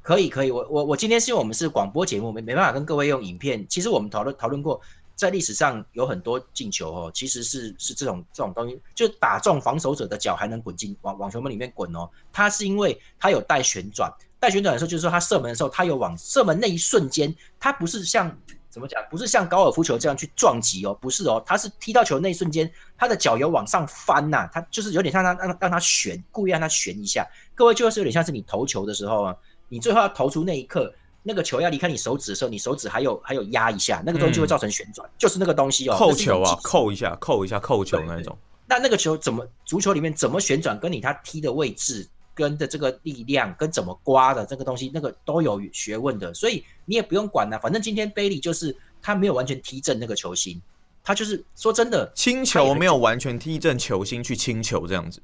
[0.00, 0.52] 可以可以。
[0.52, 3.66] 我我我今天是因为我们是广播节目，没没办法跟各位用影片。
[3.68, 4.80] 其实我们讨论讨论过。
[5.14, 12.08] 在历史上有很多进球哦，其实是是这种这种东西，就打中防守者的脚还能滚进网网球门里面滚哦。
[12.32, 18.36] 它是因为它有带旋转，带旋转的时候就是说他射门的时候，他有往射门那一瞬间，他不是像
[18.68, 27.24] 怎么讲，不是像高尔夫球这样去撞击哦，不是哦，他是踢到球那一瞬间，他的脚有往上翻呐，他就是有点像他让让他旋，故意让他旋一下。
[27.54, 29.36] 各位就是有点像是你投球的时候啊，
[29.68, 30.92] 你最后要投出那一刻。
[31.26, 35.96] 那个球要离开你手指的时候，你手指还有还有压一下，那个东西就会造成旋转，就是那个东西哦。
[35.98, 38.36] 扣球啊，扣一下，扣一下，扣球那种。
[38.66, 47.58] 那那个球怎么足球里面怎么旋转，跟你他踢的位置跟的这个力量跟怎么刮的这个东西，那个都有学问的，所以你也不用管了。
[47.58, 50.60] 反正今天贝利就是他没有完全踢正那个球心，
[51.02, 55.22] 他就是说真的轻球没有完全踢正球心去轻球这样子。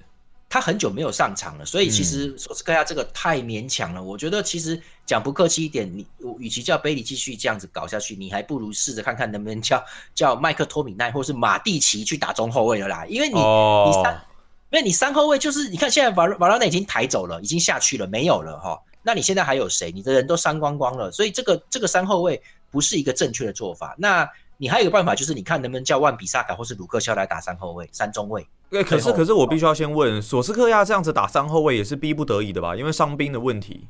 [0.53, 4.03] 他很久没有上场了，所以其实索斯克亚这个太勉强了。
[4.03, 6.05] 我觉得其实讲不客气一点，你
[6.41, 9.81] 与其叫贝里继续这样子搞下去，你还不如试着看看能不能叫
[10.13, 13.07] 叫麦克托米奈或是马蒂奇去打中后卫了啦。
[13.07, 14.27] 因为你你三，
[14.71, 18.77] 因为你三后卫就是你看现在瓦瓦拉内已经抬走了，已经下去了，没有了哈。
[19.05, 19.93] 那你现在还有谁？
[19.93, 23.95] 你的人都伤光光了，所以这个这个三后卫不是一个正确的做法。
[23.97, 28.45] 那你还有一个办法，就是你看能不能叫万比萨卡或是鲁克肖来打三后卫、三中卫。
[28.71, 32.77] 对，可是可是我必须要先问，索斯克亚这样子打三后卫也是逼不得已的吧？
[32.77, 33.89] 因为伤兵的问题。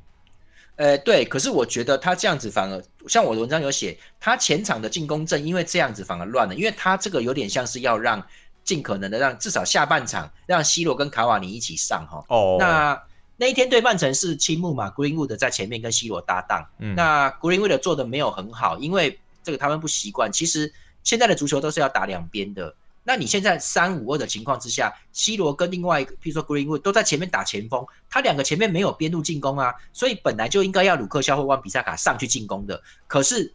[0.76, 8.26] 呃，对，可是我觉得他这样子反而像我的文章有写，他前场的进攻阵因为这样子反而乱了，因为他这个有点像是要让
[8.64, 12.24] 尽可能的让至少下半场让 C 罗跟卡瓦尼一起上哈。
[12.28, 12.98] 哦，那
[13.36, 20.32] 那一天对曼城是青木嘛，Greenwood 在前面跟 C 罗搭档，嗯那 Greenwood 做的没有很好，因为这个他们不习惯。
[20.32, 20.72] 其实
[21.04, 22.74] 现在的足球都是要打两边的。
[23.10, 32.80] 那你现在三五二的情况之下，C 罗跟另外一个，譬如说 Greenwood 都在前面打前锋，他两个前面没有边路进攻啊，所以本来就应该要鲁克肖或万比萨卡上去进攻的。
[33.08, 33.52] 可是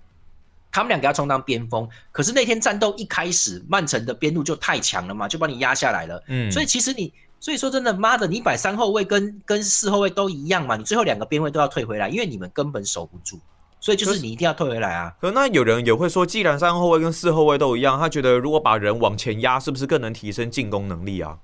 [0.74, 6.22] 他们两个要充当边锋，可是那天战斗一开始，曼城的边路就太强了嘛，就把你压下来了。
[6.28, 13.40] 嗯，所以其实你，所以说真的，妈的，你摆三后卫跟跟四后卫都一样嘛，你最后两个边位都要退回来，因为你们根本守不住，
[13.86, 15.14] 所以就是你一定要退回来啊。
[15.22, 21.38] 可那有人也会说，既然三后卫跟四后卫都一样，他觉得如果把人往前压，是不是更能提升进攻能力啊？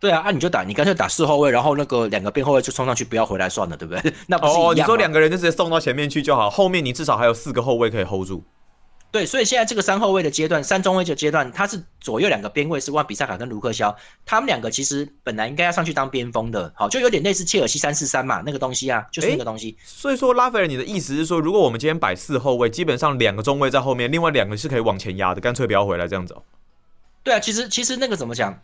[0.00, 4.12] 对啊，啊你就打，你干脆打四后卫，然后那个两个边后卫就冲上去，不要回来算了，对不对？
[4.26, 8.42] 那不是哦，你说两个人就直接送到前面去就好，后面你至少还有四个后卫可以 hold 住。
[9.14, 13.96] 对，所以现在这个三后卫的阶段，三中卫的阶段，他是左右两个边卫是万比萨卡跟卢克肖，
[14.26, 19.76] 他们两个其实本来应该要上去当边锋的，好，就有点类似切尔西三四三嘛，那个东西啊，就是那个东西。
[19.84, 26.42] 所以说，拉斐尔，你的意思是说，如果我们今天摆四后卫，基本上两个中卫在后面，另外两个是可以往前压的，干脆不要回来这样子哦。
[27.22, 28.60] 对啊，其实其实那个怎么讲？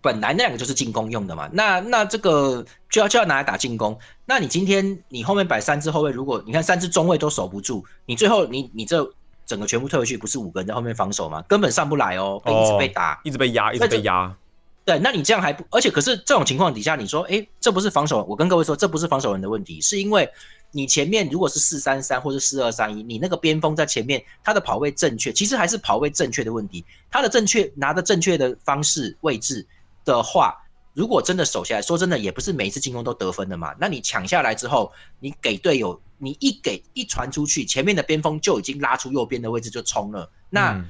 [0.00, 3.98] 本来那两个就是进攻用的嘛，那那这个就要就要拿来打进攻。
[4.24, 9.04] 那你今天你后面摆三支后卫，如果你看三支中卫都守不住，你最后你你这
[9.46, 11.42] 整个全部退回去，不是五个人在后面防守吗？
[11.48, 13.20] 根本上不来哦，被一直被打。
[13.24, 14.34] 一直被压，一直被压。
[14.84, 18.24] 对，那你这样还不，而且可是这种情况底下，你说，哎，这不是防守？
[18.24, 20.28] 我跟各位说，这不是防守人的问题，是因为
[20.72, 26.84] 你前面如果是四三三或者四二三一，你那个边锋在前面，他的跑位正确，其实还是跑位正确的问题。
[27.10, 29.64] 他的正确拿的正确的方式位置
[30.04, 30.56] 的话，
[30.94, 33.74] 如果真的守下来，说真的，也不是每一次进攻都得分的嘛。
[33.78, 40.30] 那你抢下来之后，你给队友，你一给一传出去，前面的边锋就已经拉出右边的位置就冲了。
[40.50, 40.88] 那、嗯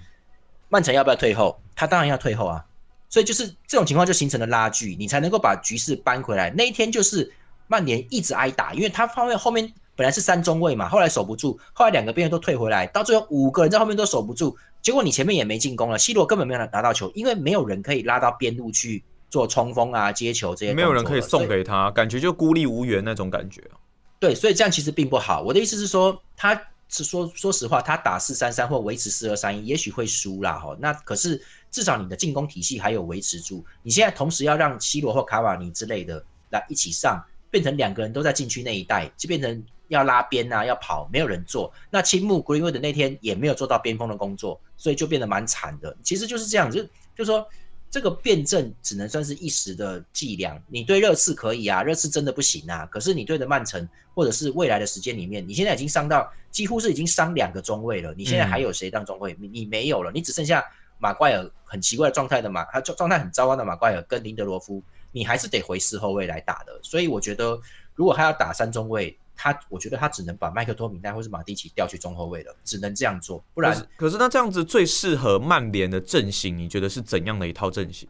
[0.68, 1.60] 曼城要不要退后？
[1.74, 2.64] 他当然要退后啊。
[3.10, 6.48] 所以就是这种情况就形成了拉锯，你才能够把局势扳回来。
[6.56, 7.30] 那一天就是
[7.66, 21.48] 曼联一直挨打，因为他方面后面本来是三中卫嘛，后来守不住，后来两个边都退回来，到最后五个人在后面都守不住，结果你前面也没进攻了，C 罗根本没有拿拿到球，因为没有人可以拉到边路去做冲锋啊、接球这些，没有人可以送。
[21.48, 23.62] 给他，感觉就孤立无援那种感觉。
[24.20, 25.40] 对，所以这样其实并不好。
[25.40, 26.54] 我的意思是说，他
[26.90, 30.76] 是说说实话，他打四三三或维持四二三一，也许会输啦哈。
[30.78, 33.64] 那可是至少你的进攻体系还有维持住。
[33.82, 37.18] 你现在同时要让 C 罗或卡瓦尼之类的来一起上，
[37.50, 41.72] 变成两个人都在禁区那一带，就变成要拉边啊，要跑，没有人做。
[41.88, 45.96] 那青木 Greenwood 那天也没有做到边锋的工作，所以就变得蛮惨的。
[46.02, 47.48] 其实就是这样，就就说。
[47.92, 50.58] 这个辩证只能算是一时的伎俩。
[50.66, 52.86] 你对热刺可以啊，热刺真的不行啊。
[52.86, 58.14] 可是你对着曼城，或者是未来的时间里面，你现在已经伤到几乎是已经伤两个中卫了。
[58.16, 59.36] 你现在还有谁当中卫？
[59.38, 60.64] 你你没有了，你只剩下
[60.98, 66.80] 马怪尔很奇怪的状态的马，他状状态很糟糕的马怪尔跟林德罗夫，你还是得回四后卫来打的。
[66.82, 67.60] 所以我觉得，
[67.94, 78.08] 如果他要打三中卫，他我觉得他只能把麦克托米奈或是马蒂奇调去中后卫了，只能这样做，不然可是那这样子最适合曼联的阵型，你觉得是怎样的一套阵型？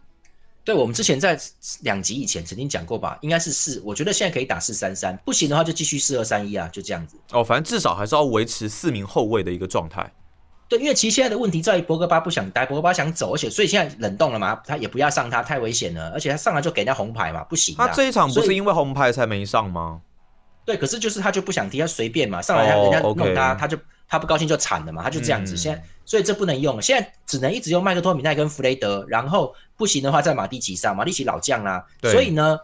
[0.65, 1.37] 对，我们之前在
[1.81, 7.17] 两集以前曾经讲过吧，应该是四，我觉得现在可以打四三三，不行的话就继续四二三一啊，就这样子。
[7.33, 10.13] 哦，反正至少还是要维持四名后卫的一个状态。
[10.69, 17.75] 对，因为其实现在的问题在于博格巴不想待，博格巴想走，而且所以现在冷冻了嘛，他也不要上他，太危险了，而且他上来就给人家红牌嘛，不行。
[17.77, 20.01] 他这一场不是因为红牌才没上吗？
[20.65, 23.77] 对，可是就是他就不想踢，他随便嘛，上来哦人家弄他，他就
[24.09, 25.55] 他不高兴就惨了嘛，他就这样子。
[25.55, 25.57] 嗯。
[25.57, 32.13] 现在所以这不能用，现在只能一直用麦克托米奈跟弗雷德，然后不行的话在马蒂奇上，马蒂奇老将啦、对。
[32.13, 32.59] 所以呢，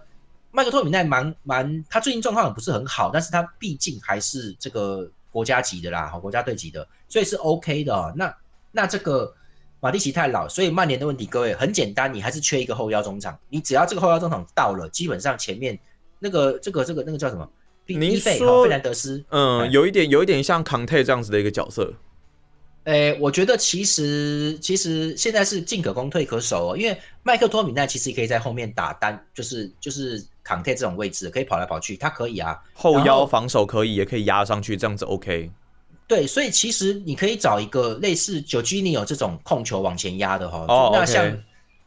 [0.53, 8.33] 麦克托米奈蛮蛮，他最近状况也不是很好，但是他毕竟还是这个国家级的啦，好国家队级的，所以是 OK 的哦、那
[8.71, 9.35] 那这个
[9.81, 15.77] 马蒂奇太老，所以曼联的问题，各位很简单，你还是缺一个后腰中场，你只要这个后腰中场到了，基本上前面
[16.21, 17.49] 那个这个这个那个叫什么？
[17.89, 21.93] 你伊费说费兰德斯，哎嗯，有一点有一点像康泰这样子的一个角色。
[22.85, 32.59] 诶，我觉得其实其实现在是进可攻退可守哦，因为麦克托米奈其实可以在后面打单，就是就是扛泰这种位置可以跑来跑去，他可以啊。
[32.73, 35.51] 后腰防守可以，也可以压上去，这样子 OK。
[36.07, 41.37] 对，所以其实你可以找一个类似久基尼有这种控球往前压的哈、哦那像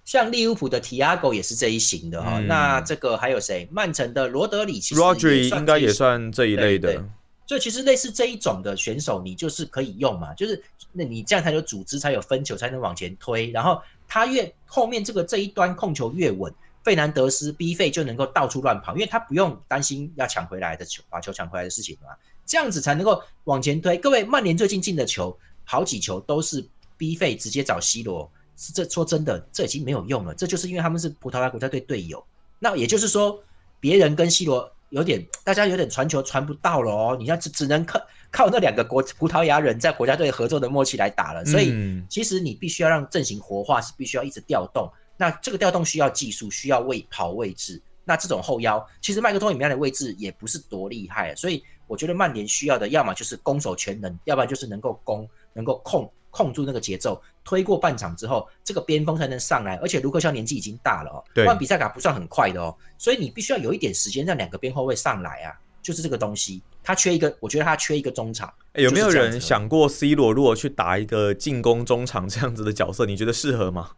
[0.04, 3.68] 像利物浦的提亚狗也是这一型的哈、嗯那这个还有谁？
[3.72, 7.04] 曼城的罗德里其实也 Rodri 应该也算这一类的对对。
[7.48, 13.52] 所以其实类似这一种的选手，你就是可以用嘛，就是那你这样才有组织，才有分球，才能往前推。
[13.52, 22.10] 然后他越后面这个这一端控球越稳，费南德斯逼费就能够到处乱跑，因为他不用担心要抢回来的球，把球抢回来的事情嘛。
[22.46, 23.98] 这样子才能够往前推。
[23.98, 26.66] 各位，曼联最近进的球，好几球都是
[26.98, 28.32] 逼费直接找 C 罗，
[28.62, 30.34] 是这说真的，这已经没有用了。
[30.36, 32.24] 这就是因为他们是葡萄牙国家队队友。
[32.60, 33.44] 那也就是说，
[33.80, 34.72] 别人跟 C 罗。
[34.92, 37.16] 有点，大家有点传球传不到了哦。
[37.18, 37.98] 你要，只只能靠
[38.30, 41.46] 靠那两个国葡萄牙人在国家队合作的默契来打了。
[41.46, 44.92] 所以，其实你必须要让阵型活化，是必须要一直调动。
[45.16, 47.82] 那这个调动需要技术，需要位跑位置。
[48.04, 51.34] 那这种后腰，其实麦克托米亚的位置也不是多厉害。
[51.38, 56.12] 所以，我觉得曼联需要的，要么就是攻守全能，要不然就是能够攻，能够控。
[56.32, 59.76] 控住那个节奏，推过半场之后，这个边锋才能上来。
[59.76, 66.64] 而且卢克肖年纪已经大了哦，换比赛卡不算很快的哦，所以你必须要有一点时间让两个边后卫上来啊，就是这个东西。
[66.84, 68.52] 他缺一个，我觉得他缺一个中场。
[68.74, 73.92] 有没有人想过 C 罗如果去打一个进攻中场这样子的角色，你觉得适合吗？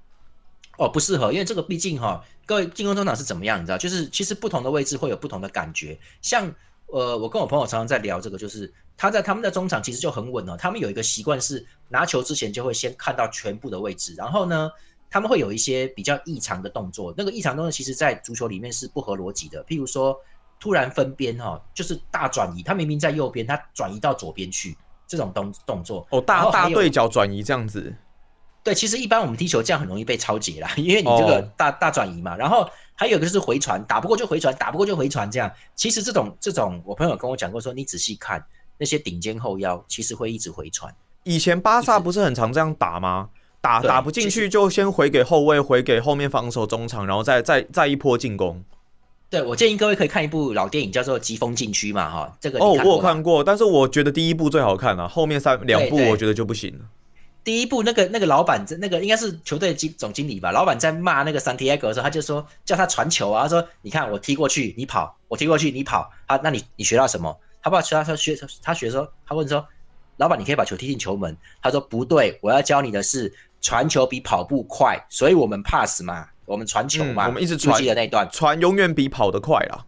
[0.78, 3.78] 哦，不适合，因为这个毕竟哈，各位进攻中场是怎么样，你知道？
[3.78, 5.98] 就是其实不同的位置会有不同的感觉。
[6.22, 6.54] 像
[6.88, 8.72] 呃，我跟我朋友常常在聊这个，就是。
[8.96, 10.56] 他在他们的中场其实就很稳了。
[10.56, 14.70] 他们有一个习惯是拿球之前就会先看到全部的位置，然后呢，
[15.10, 17.12] 他们会有一些比较异常的动作。
[17.18, 19.66] 那个异常动作其实，在足球里面是不合逻辑的。
[19.66, 20.16] 譬如说，
[20.60, 27.92] 突然分边哈，就是大转移，他明明在右边，他转移到左边去，这种动动作哦，大大对角转移这样子。
[28.64, 32.36] 对，其实一般我们踢球这样很容易被超解啦， 因为你这个大大转移嘛。
[32.38, 35.52] 然后还有一个就是回传，打不过就回传，打不过就回传这样。
[35.76, 38.44] 其实这种这种，我朋友跟我讲过说，你仔细看。
[38.80, 40.94] 那些顶尖后腰其实会一直回传。
[41.24, 43.30] 以前巴萨不是很常这样打吗？
[43.62, 48.62] 打打不进去就先回给后卫，回给后面防守中场，然后再再再一波进攻。
[49.30, 56.86] 对，我建议各位可以看一部老电影，叫做《疾风禁区》嘛，哈，这个哦，我有看过，但是我觉得第一部最好看了，后面三两部我觉得就不行了。
[57.44, 60.52] 第一部那个那个老板，那个应该是球队经总经理吧？
[60.52, 67.38] 老板在骂那个桑提埃格的时候，他就说叫他传球啊，他说你看我踢过去你跑，我踢过去你跑，啊，那你你学到什么？
[67.62, 69.66] 他把其他他学他学说，他问说
[70.18, 79.86] ：“老板，你可以把球踢进球门？”他说：“不对，我要教你的是传球比跑步快，所以我们 pass 嘛，我们传球嘛，我们一直传的那段传永远比跑得快啦。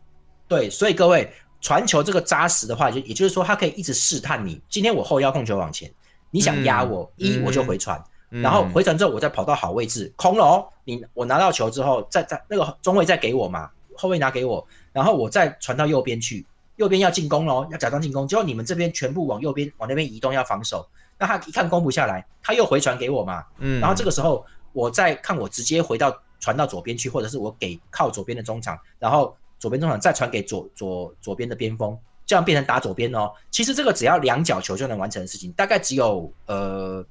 [0.48, 4.62] 对，所以各位传球这个扎实的话，就也就是说，他可以一直试探你。
[4.70, 5.91] 今天我后腰控球往前，
[6.36, 16.45] 你想压我一我就回传，然后回传之后我再跑到好位置空了哦，你我拿到球之后，再再那个中卫再给我嘛，后卫拿给我，然后我再传到右边去。”
[16.76, 20.86] 右边要进攻喽，要假装进攻，结果你们这边全部往右边往那边移动要防守，
[21.17, 33.32] 那他一看攻不下来，他又回传给我嘛，嗯，然后这个时候我再看我直接回到传到左边去，或者是我给靠左边的中场，然后左边中场再传给左左左边的边锋，这样变成打左边哦。
[33.52, 37.06] 其实这个只要两脚球就能完成的事情，大概只有呃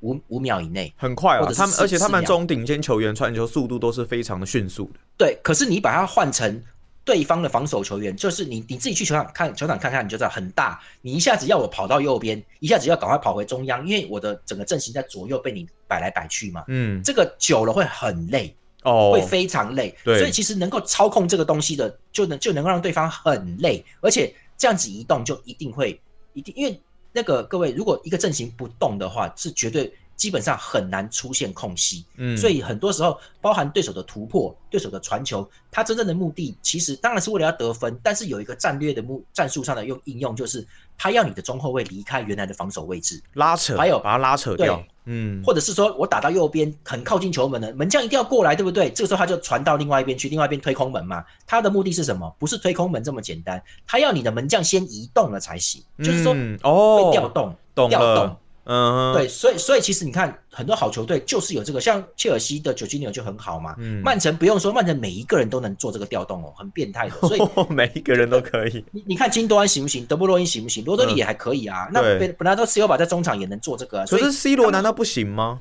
[0.00, 1.46] 五五秒以内，很快啊。
[1.54, 5.00] 他们而且他们这种顶尖球员传球速度都是非常的迅速的。
[5.16, 6.62] 对，可是你把它换成。
[7.06, 10.80] 对方的防守球员就是你，你自己去球场看球场看看，你就知道很大。
[11.02, 16.64] 你一下子要我跑到右边，一下子要赶快跑回中央，因为我的整个阵型在左右被你摆来摆去嘛。
[16.68, 19.94] 嗯，这个久了会很累哦，会非常累。
[20.02, 26.00] 对，所以其实能够操控这个东西的，就能就能够让对方很累，而且这样子移动就一定会
[26.32, 26.80] 一定，因为
[27.12, 29.92] 那个各位，如果一个阵型不动的话，是绝对。
[30.16, 48.90] 基本上很难出现空隙，嗯，所以很多时候包含对手的突破、对手的传球，他真正的目的其实当然是为了要得分，但是有一个战略的目战术上的用应用，就是他要你的中后卫离开原来的防守位置，拉扯，还有把他拉扯掉，嗯，或者是说我打到右边很靠近球门了，门将一定要过来，对不对？
[48.90, 51.24] 这个时候他就传到另外一边去，另外一边推空门嘛。
[51.46, 52.34] 他的目的是什么？
[52.38, 58.36] 不是推空门这么简单，他要你的门将先移动了才行，就是说哦，被调动，调动。
[58.66, 63.74] 嗯，对，所以所以其实你看，很多好球队就是有这个，像切尔西的九金牛就很好嘛。
[63.78, 67.28] 嗯，曼城不用说，曼城每一个人都能做这个调动哦，很变态的。
[67.28, 68.82] 所以 每一个人都可以。
[68.90, 70.06] 你你看金多安行不行？
[70.06, 70.82] 德布罗因行不行？
[70.86, 71.88] 罗德里也还可以啊。
[71.92, 75.60] 那本本来都 C 罗把在中场也能做这个，可是 C 罗难道不行吗？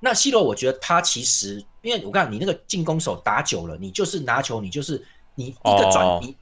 [0.00, 6.34] 那 C 罗我觉得他其实，因为我看你那个进攻手打久了，你就是拿球，你就是你一个转，你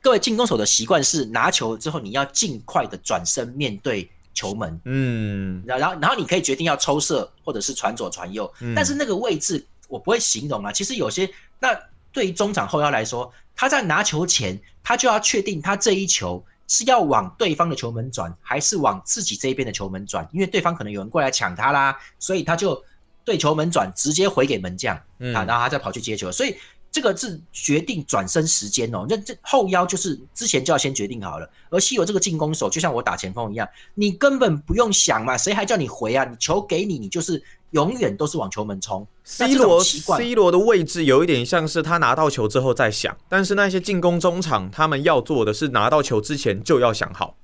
[0.00, 4.10] 各位进攻手的习惯是拿球之后你要尽快的转身面对。
[4.36, 10.70] 球门，嗯，然然后然后你可以决定要抽射或者是传左传右，但是那个位置我不会形容啊。
[10.70, 11.28] 其实有些
[11.58, 11.76] 那
[12.12, 22.80] 对于中场后腰来说，他在拿球前，他就要确定他这一球是要往对方的球门转，还是往自己这一边的球门转，因为对方可能有人过来抢他啦，所以他就
[23.24, 26.54] 对球门转，直接回给门将啊，然后他再跑去接球，所以。
[26.96, 31.46] 这个是决定转身时间哦，那这后腰就是之前就要先决定好了。
[31.68, 36.24] 而西罗这个进攻手，就像我打前锋一样，你根本不用想嘛，谁还叫你回啊？
[36.24, 37.42] 你球给你，你就是
[37.72, 39.06] 永远都是往球门冲。
[39.24, 47.36] C 罗 C 罗的位置有一点像是他拿到球之后再想，但是那些进攻中场他们要做的是拿到球之前就要想好。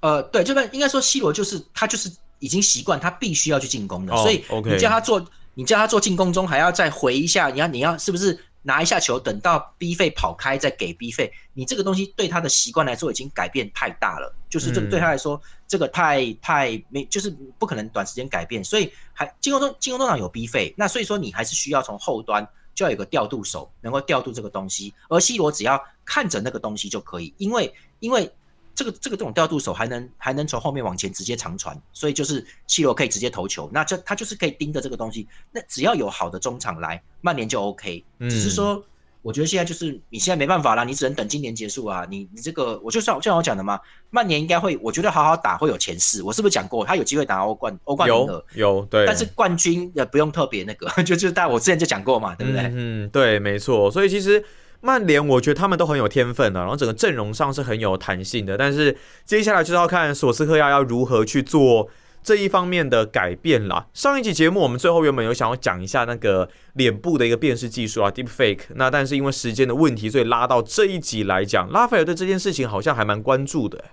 [0.00, 8.38] 呃，对，这个应该说 C 罗就是他就是已经习惯，他必须要去进攻的，所以你叫他做，你叫他做进攻中还要再回一下，你要你要是不是？
[8.62, 28.32] 拿一下球，等到 B 费跑开再给 B 费，你这个东西对他的习惯来说已经改变太大了，就是这个对他来说，这个太太没，就是不可能短时间改变，所以还进攻中进攻中场有 B 费，那所以说你还是需要从后端就要有个调度手能够调度这个东西，而 C 罗只要看着那个东西就可以，因为因为。
[28.74, 35.28] 这个这个这种调度手还能还能从后面往前直接长传，所以就是西罗可以直接投球，那这他就是可以盯着这个东西。
[35.50, 38.04] 那只要有好的中场来，曼联就 OK。
[38.20, 38.82] 只是说，
[39.20, 42.06] 我觉得现在就是你现在没办法啦，你只能等今年结束啊。
[42.08, 43.78] 你你这个，我就像就像我讲的嘛，
[44.10, 46.22] 曼联应该会，我觉得好好打会有前四。
[46.22, 47.78] 我是不是讲过他有机会打欧冠？
[47.84, 52.62] 欧冠有有对，但是冠军也不用特别那个， 就就但我之前就讲过嘛，对不对？
[52.74, 53.90] 嗯，对，没错。
[53.90, 54.44] 所以其实。
[54.82, 58.58] 曼联，我觉得他们都很有天分的，然后整个阵容上是很有弹性的。
[58.58, 61.88] 但是接下来就是要看索斯克亚要如何去做
[62.20, 63.86] 这一方面的改变啦。
[63.94, 68.64] 上一集节目我们最后原本有想要讲一下那个脸部的一个辨识技术啊，Deep Fake。
[68.74, 71.70] 那但是因为时间的问题，所以拉到这一集来讲。
[71.70, 73.84] 拉斐尔对这件事情好像还蛮关注的。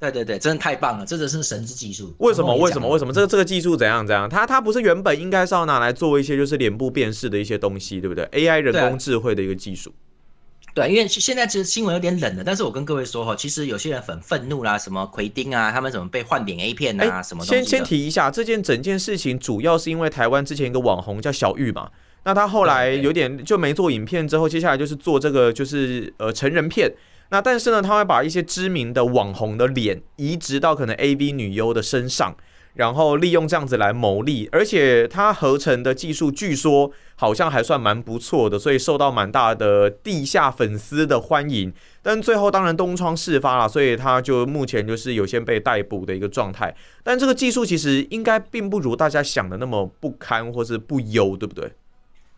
[0.00, 2.14] 对对对，真的太棒了，这个是神之技术。
[2.18, 2.56] 为什么？
[2.56, 2.88] 为什么？
[2.88, 3.12] 为什么？
[3.12, 4.06] 这个这个技术怎样？
[4.06, 4.28] 怎样？
[4.28, 9.92] 它它不是原本应该是要拿来做一些就是脸部辨识的一些东西，对不对？AI 人工智慧的一个技术。
[10.78, 21.90] 对，因为现在其实新闻有点冷了，但是我跟各位说哈，其实有些人很愤怒啦，什么奎丁啊，他们怎么被换脸 A 片啊，什么先先提一下，这件整件事情主要是因为台湾之前一个网红叫小玉嘛，
[22.22, 26.92] 那他后来有点就没做影片，之后接下来就是做这个就是呃成人片，
[27.30, 32.36] 那但是呢，他会把一些知名的网红的脸移植到可能 AV 女优的身上。
[32.78, 41.72] 然后利用这样子来牟利，而且它合成的技术据说好像还算蛮不错的，所以受到蛮大的地下粉丝的欢迎。
[42.02, 46.72] 但最后当然东窗事发了，所以他就目前就是有些被逮捕的一个状态。
[47.02, 51.72] 但这个技术其实应该并不如大家想的那么不堪或是不优，对不对？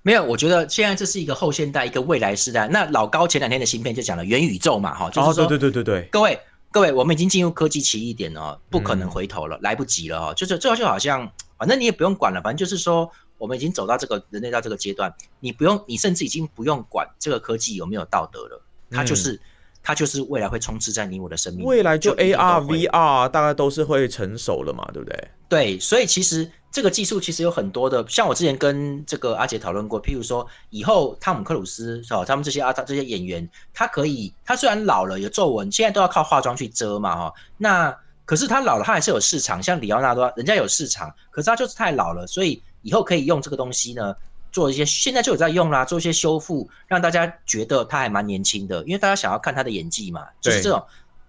[0.00, 2.66] 没有，我觉得现在这是一个后现代、一个未来时代。
[2.68, 6.38] 那老高前两天的芯片就讲了元宇宙嘛，哈，就是说，对对对对对，各位。
[6.72, 10.34] 各位，我们已经进入科技奇异点了，不可能回头了，来不及了哦。
[10.34, 19.40] 就是这就好像， 反正你也不用管了，反正就是说，我们已经走到这个人类到这个阶段，你不用，你甚至已经不用管这个科技有没有道德了，它就是，
[19.82, 21.64] 它就是未来会充斥在你我的生命。
[21.64, 25.28] 未来就 AR、VR 大概都是会成熟了嘛，对不对？
[25.48, 26.50] 对，所以其实。
[26.72, 37.92] 这个技术其实有很多的，像我之前跟这个阿杰讨论过，譬如说以后汤姆克鲁斯哦，他们这些阿这些演员，他可以，他虽然老了有皱纹，现在都要靠化妆去遮嘛哈，那
[38.24, 44.14] 可是他老了，他还是有市场，像里奥纳多，人家有市场，可是他就是太老了，所以以后可以用这个东西呢，
[44.52, 50.82] 做一些现在就有在用啦，做一些修复，让大家觉得他还蛮年轻的，因为大家想要看他的演技嘛，就是这种。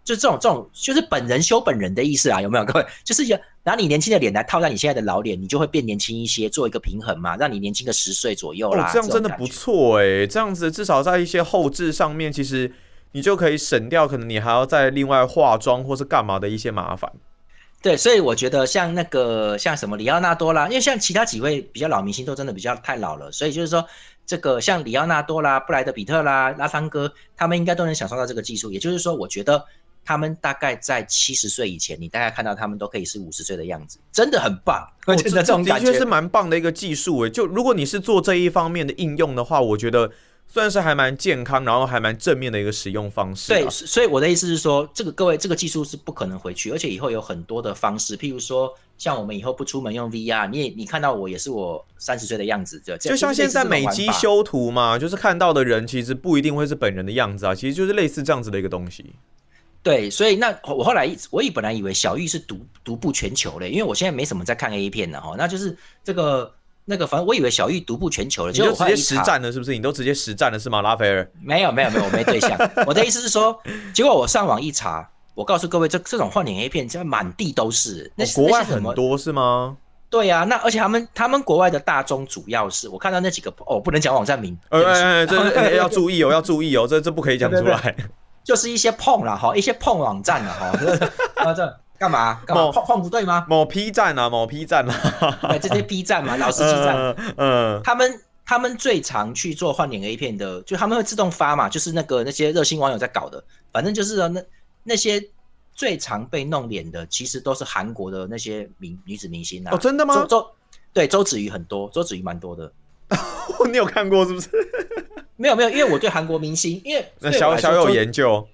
[0.04, 2.86] 就这种这种，就是本人修本人的意思啊，有没有各位？
[3.06, 3.24] 就是
[3.64, 8.90] 拿你年轻的脸来套在你现在的老脸，你就会变年轻一些，做一个平衡嘛，让你年轻个十岁左右啦。
[8.92, 12.74] 这样真的不错哎，这样子至少在一些后置上面，其实
[13.12, 17.14] 你就可以省掉可能你还要再另外化妆或是干嘛的一些麻烦。
[17.82, 23.86] 对，所以我觉得像那个像什么里奥纳多啦，因为像其他几位比较老明星都真的比较太老了，所以就是说
[24.26, 28.72] 这个像里奥纳多啦、布莱德比特啦、拉桑哥，他们应该都能享受到这个技术。
[28.72, 29.66] 也就是说，我觉得。
[30.04, 34.84] 他们大概在七十岁以前，你大概看到他们都可以是五十岁的样子，真的很棒。
[35.06, 37.30] 我觉得这种的确是蛮棒的一个技术诶。
[37.30, 40.10] 就如果你是做这一方面的应用的话，我觉得
[40.54, 43.54] 算是还蛮健康，然后还蛮正面的一个使用方式。
[43.54, 59.16] 对，所以我的意思是说，这个各位这个技术是不可能回去，而且以后有很多的方式，譬如说像我们以后不出门用 VR，你也你看到我也是我三十岁的样子，就就像现在美肌修图嘛，就是看到的人其实不一定会是本人的样子啊，其实就是类似这样子的一个东西。
[59.82, 66.54] 对，所以那我后来我也本来以为小玉是独独步全球嘞，因为我现在没什么在看 A 片的哈，那就是这个
[66.86, 69.72] 那个，反正我以为小玉独步全球了，就直接实战了，是不是？
[69.72, 70.82] 你都直接实战了是吗？
[70.82, 71.30] 拉斐尔？
[71.42, 72.58] 没有没有没有，我没对象。
[72.88, 73.58] 我的意思是说，
[73.94, 78.12] 结果我上网一查，我告诉各位，这这种换脸 A 片，现在满地都是。
[78.16, 79.78] 那国外很多是吗？
[80.10, 87.96] 对呀，那而且他们他们国外的大中主要是我看到那几个哦，不能讲网站名，呃，这要注意哦，要注意哦， 这这不可以讲出来。
[88.44, 90.66] 就是一些碰了哈，一些碰网站了哈，
[91.46, 93.46] 啊这干嘛干嘛碰碰不对吗？
[93.48, 98.20] 某 P 站啊，某 P 站啊，对这些 P 站嘛，老司机站，嗯，他们。
[98.44, 103.42] 他们最常去做换脸 A 片的，就他们会自动发嘛，就是那个那些热心网友在搞的，
[103.72, 104.44] 反正就是那
[104.84, 105.24] 那些
[105.74, 109.72] 最常被弄脸的，其实都是韩国的那些明女子明星啊。
[109.74, 110.16] 哦，真的吗？
[110.16, 110.52] 周周
[110.92, 112.70] 对周子瑜很多，周子瑜蛮多的。
[113.72, 114.50] 你有看过是不是？
[115.38, 118.46] 没有没有，因为我对韩国明星，因为那小小有研究，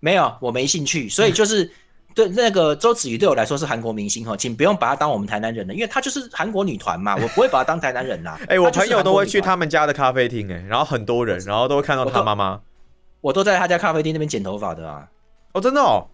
[0.00, 1.70] 没有我没兴趣，所以就是
[2.16, 8.40] 对那个周子瑜对我来说是韩国明星哈，请不用把她当我们台南人了，因为她就是韩国女团嘛，我不会把她当台南人啦。
[8.48, 12.58] 哎，我朋友都会去他们家的咖啡厅，哎，然后很多人，然后都会看到他妈妈，
[13.20, 15.06] 我都在他家咖啡厅那边剪头发的啊。
[15.52, 16.08] 哦，真的哦。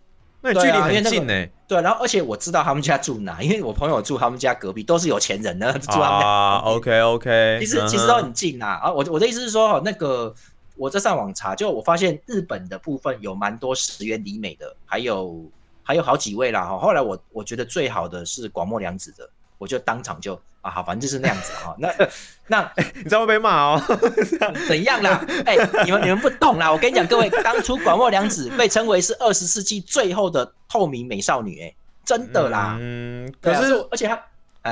[0.45, 6.27] 那距离很近呢，对，然后而且我知道他们家住哪，因为我朋友住他们家隔壁，都是有钱人呢， 住他们家。
[6.27, 8.81] 啊，OK OK，其实其实都很近啊。
[8.83, 10.35] 啊，我我的意思是说，那个
[10.77, 15.45] 我在上网查，就我发现日本的部分有蛮多石原里美的，还有
[15.83, 16.65] 还有好几位啦。
[16.65, 19.29] 哈，后来我我觉得最好的是广末凉子的。
[19.59, 21.73] 我就当场就啊好，反正就是那样子哈。
[21.79, 21.89] 那
[22.49, 23.81] 那你知道会被骂哦？
[24.67, 25.25] 怎样啦？
[25.47, 26.73] 哎，你们你们不懂啦！
[26.73, 31.73] 我跟你讲，各位，当初广末凉子被称为是二十世纪最后的透明美少女，哎，
[32.05, 32.77] 真的啦。
[32.81, 34.21] 嗯，可是而且他，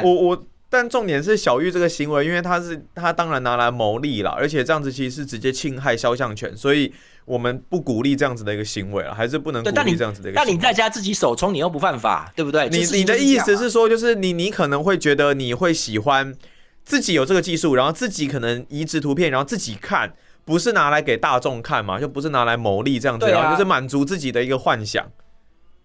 [0.03, 0.45] 我我。
[0.73, 6.95] 但重点是小玉这个行为，因为他是他当然拿来牟利了，而且这样子其实是直接侵害肖像权，所以
[7.25, 10.37] 我们不鼓励这样子的一个行为了，还是不能鼓励这样子的一个。
[10.37, 12.69] 但你在家自己手冲，你又不犯法，对不对？
[12.69, 16.35] 你你的意思是说，就是你你可能会觉得你会喜欢
[16.85, 20.15] 自己有这个技术，然后自己可能移植图片，然后自己看，
[20.45, 22.01] 不是拿来给大众看嘛？
[22.01, 25.11] 就不是拿来牟利这样子，然后就是满足自己的一个幻想。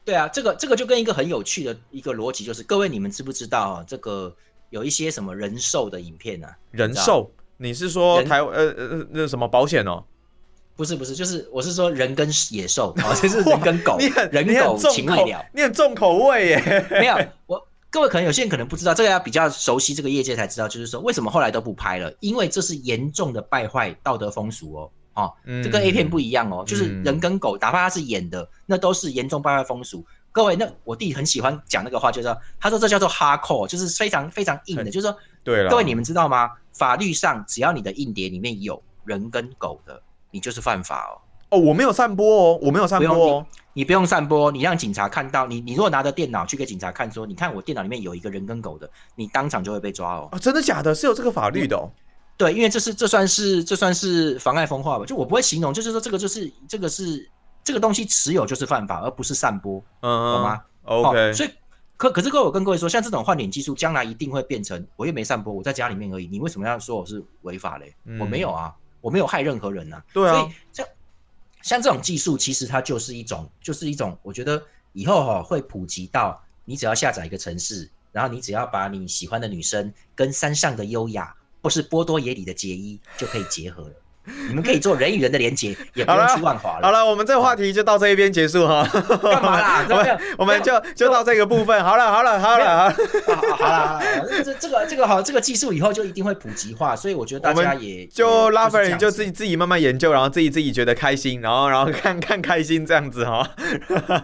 [0.03, 4.35] 对啊，这个这个就跟一个很有趣的一个逻辑，就是各位你们知不知道这个？
[4.71, 6.47] 有一些什么人寿的影片呢？
[6.71, 7.31] 人寿？
[7.57, 10.03] 你是说台呃呃那什么保险哦？
[10.75, 16.85] 不是不是，就是我是说人跟野兽啊， 就是人跟狗，你很人狗情未了，你很重口味耶。
[16.91, 17.17] 没有，
[17.47, 22.13] 我各位可能有些人可能不知道，这个要比较熟悉这个业界才知道，就是说为什么后来都不拍了？
[22.19, 24.91] 因为这是严重的败坏道德风俗哦。
[25.15, 30.05] 哦，这跟 A 片不一样哦，就是人跟狗，哪怕他是演的，那都是严重败坏风俗。
[30.29, 36.51] 各位，那我弟很喜欢讲那个话，就是说，他说这叫做 hardcore，就是非常非常硬的，就是说，对了，各位你们知道吗？
[36.73, 40.01] 法律上只要你的硬碟里面有人跟狗的，
[40.35, 41.15] 你就是犯法哦。
[41.51, 50.27] 哦，我没有散播哦，我没有散播哦，你不用散播，你让警察看到，你你如果拿着电脑去给警察看，说，你看我电脑里面有一个人跟狗的，你当场就会被抓哦。
[50.33, 50.93] 啊，真的假的？
[50.93, 51.89] 是有这个法律的哦。
[52.35, 55.05] 对，因为这是这算是这算是妨碍风化吧？
[55.05, 57.29] 就我不会形容，就是说这个就是这个是
[57.63, 61.49] 这个东西持有就是犯法，而不是散播，嗯，懂吗？OK，所以
[61.95, 67.95] 可可是各位，我跟各位说，像这种换脸技术，将来一定会变成，我又没散播，我在家里面而已，你为什么要说我是违法嘞？
[68.19, 68.73] 我没有啊，
[69.05, 70.01] 我没有害任何人呐。
[70.11, 70.87] 对啊，所以像
[71.61, 74.59] 像这种技术，其实它就是一种，就是一种，我觉得
[74.93, 83.93] 以后哈会普及到，你只要下载一个城市，然后你只要把你喜欢的女生跟山上的优雅，或是波多野里的结衣，就可以结合了。
[84.49, 86.87] 你们可以做人与人的连接，也不用去万华了。
[86.87, 88.87] 好了，我们这个话题就到这一边结束哈。
[89.21, 89.85] 干嘛啦？
[89.89, 91.83] 我们我们就就到这个部分。
[91.83, 94.01] 好了，好了，好了，好，好了。
[94.43, 103.47] 这这个这个好，这个技术以后就一定会普及化，所以我觉得大家也就拉菲人就自己自己慢慢研究，然后自己自己觉得开心，然后然后 看看开心这样子哈。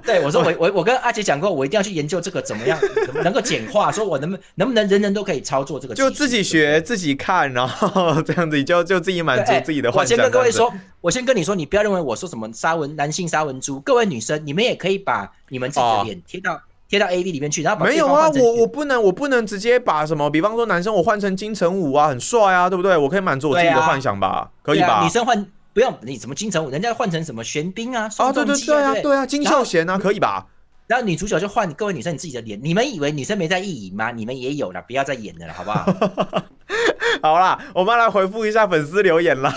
[0.03, 2.79] 对，我说我我我跟阿杰讲过，我一定要去研究这个怎么样
[3.23, 9.90] 能够简化，说我能不能不能人人都可以操作这个，就自己学自己看，然后这样子就就自己满足自己的。
[9.93, 22.97] 我先跟各位说，我先跟你说，你不要认为我说什么沙文男性沙文猪，各位女生，你们也可以把你们自己的脸贴到贴到 A V 里面去，然后没有啊，我我不能我不能直接把什么，比方说男生我换成金城武啊，很帅啊，对不对？
[22.97, 25.03] 我可以满足我自己的幻想吧，可以吧？
[25.03, 30.45] 女生换不用你怎么金城武，人家换成什么玄彬啊，啊对对对啊对啊，金秀贤啊，可以吧？
[30.87, 34.11] 然后女主角就换各位女生你自己的脸，你们以为女生没在意淫吗？
[34.11, 35.85] 你们也有了，不要再演了，好不好？
[37.21, 39.53] 好啦，我们来回复一下粉丝留言啦。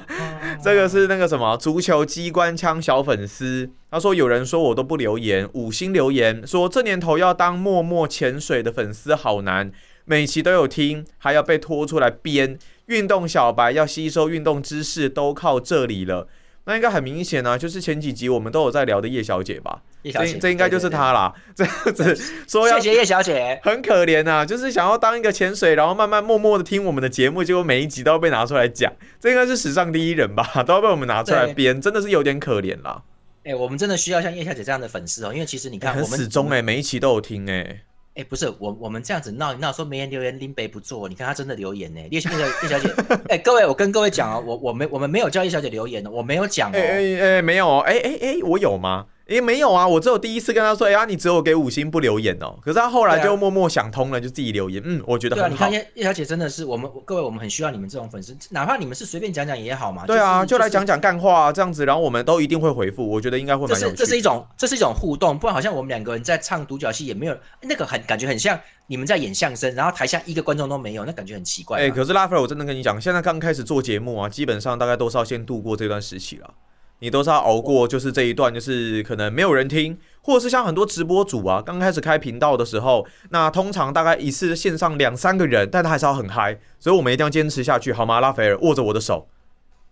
[0.62, 9.72] 这个是那个什么足球机关枪小粉丝，他说有人说我都不留言，五星留言说这年头要当默默潜水的粉丝好难，
[10.04, 16.28] 每期都有听，还要被拖出来编，运动小白要吸收运动知识都靠这里了。
[16.68, 19.80] 那应该很明显啊，就是前几集我们都有在聊的叶小姐吧？
[20.02, 21.32] 叶小姐，这应该就是她啦。
[21.56, 22.14] 这样子
[22.46, 30.46] 说，谢谢叶小姐，很可怜啊，就是想要当一个潜水，然后慢慢默默的听我们的节目，结果每一集都要被拿出来讲，这应该是史上第一人吧？
[30.62, 33.02] 都要被我们拿出来编，真的是有点可怜啦。
[33.44, 37.80] 哎，我们真的需要像叶小姐这样的粉丝哦，因为其实你看，我们始终哎，每一期都有听哎。
[38.18, 42.00] 哎，不是我，我们这样子闹一闹，说没人留言，林北不做，你看他真的留言呢。
[42.10, 42.92] 叶小叶叶小姐，
[43.30, 46.74] 哎，各位，我跟各位讲哦，我我没我们没有叫叶小姐留言的，我没有讲哦。
[46.74, 49.06] 哎哎哎，没有哦，哎哎哎，我有吗？
[49.28, 52.58] 诶，没有啊，我只有第一次跟他说，哎呀，你只有给五星不留言哦。
[52.62, 54.82] 可是他后来对啊就默默想通了，就自己留言。
[54.84, 55.72] 嗯，我觉得对啊，很好你看。
[55.72, 60.06] 叶叶小姐真的是我们各位，我们很需要你们这种粉丝，哪怕你们是随便讲讲也好嘛。
[60.06, 60.88] 对啊，就就是来讲。
[60.88, 63.96] 讲干话啊，这样子，然后我们都一定会回复，我觉得应该会这蛮有趣。
[63.96, 71.84] 是这是一种这是一种互动，不然好像我们两个人在唱独角戏也没有那个很感觉很像你们在演相声，然后台下一个观众都没有，那感觉很奇怪嘛。
[71.84, 76.54] 哎、可是拉菲尔，我真的跟你讲，现在刚开始做节目啊，基本上大概都是要先度过这段时期了。
[77.00, 88.20] 你都是要熬过，就是这一段，就是可能没有人听，或者是像很多直播主啊，刚开始开频道的时候，那通常大概一次线上两三个人，但他还是要很嗨，所以我们一定要坚持下去，好吗？
[88.20, 89.28] 拉斐尔，握着我的手。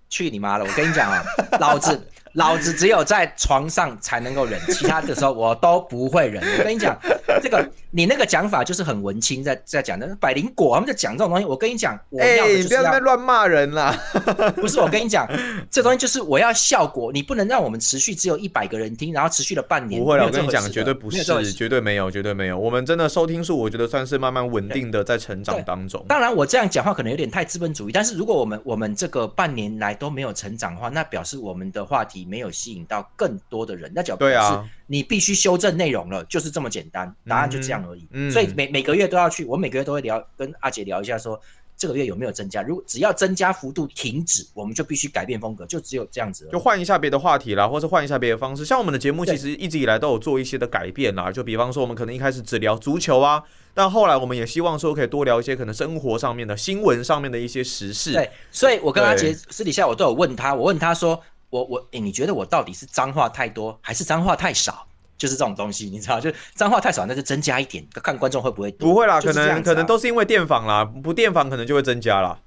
[0.08, 0.64] 去你妈的！
[0.64, 1.22] 我跟你讲啊，
[1.58, 2.00] 老子
[2.36, 6.42] 老子只有在床上才能够忍， 其他的时候我都不会忍。
[6.58, 6.96] 我跟你讲，
[7.42, 11.44] 这个你那个讲法就是很文青在在讲的，百灵果他们在讲这种东西。
[11.44, 13.98] 我跟你讲，我哎、不要在乱骂人啦！
[14.56, 15.26] 不是我跟你讲，
[15.70, 20.00] 这东西就是我要效果，你不能让我们持续只有一百个人听，然后持续了半年。
[20.00, 22.58] 不会了，我跟你讲，绝对不是，绝对没有，绝对没有。
[22.58, 26.04] 我们真的收听数，我觉得算是慢慢稳定的在成长当中。
[26.06, 38.06] 当然，我这样讲话可能有点太资本主义，但是如果我们我们这个半年来都没有成长的话，那表示我们的话题没有吸引到更多的人，那就表示对啊，你必须修正内容了，就是这么简单，答案就这样而已。
[38.10, 41.40] 嗯所以每每个月都要去，我每个月都会聊，跟阿杰聊一下说。
[41.78, 42.62] 这个月有没有增加？
[42.62, 46.52] 如果只要增加幅度停止，我们就必须改变风格，就只有这样子而已。
[46.52, 48.64] 就换一下别的话题啦，或是换一下别的方式。
[48.64, 51.30] 像我们的节目，其实一直以来都有做一些的改变啦。
[51.30, 53.42] 就比方说，我们可能一开始只聊足球啊，
[53.74, 58.14] 但后来我们也希望说可以多聊一些可能生活上面的新闻上面的一些时事。
[58.14, 64.86] 对，所以我跟阿杰私底下我都有问他，我问他说，我我诶、你觉得我到底是脏话太多，还是脏话太少？
[65.18, 68.90] 就是这种东西，你知道，就脏话太少，那就增加一点，看观众会不会多。
[68.90, 72.38] 不会啦，可能可能都是因为电访啦，不电访可能就会增加啦，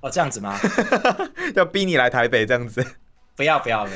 [0.00, 0.56] 哦这样子吗？
[1.56, 2.86] 要逼你来台北这样子。
[3.36, 3.86] 不要不要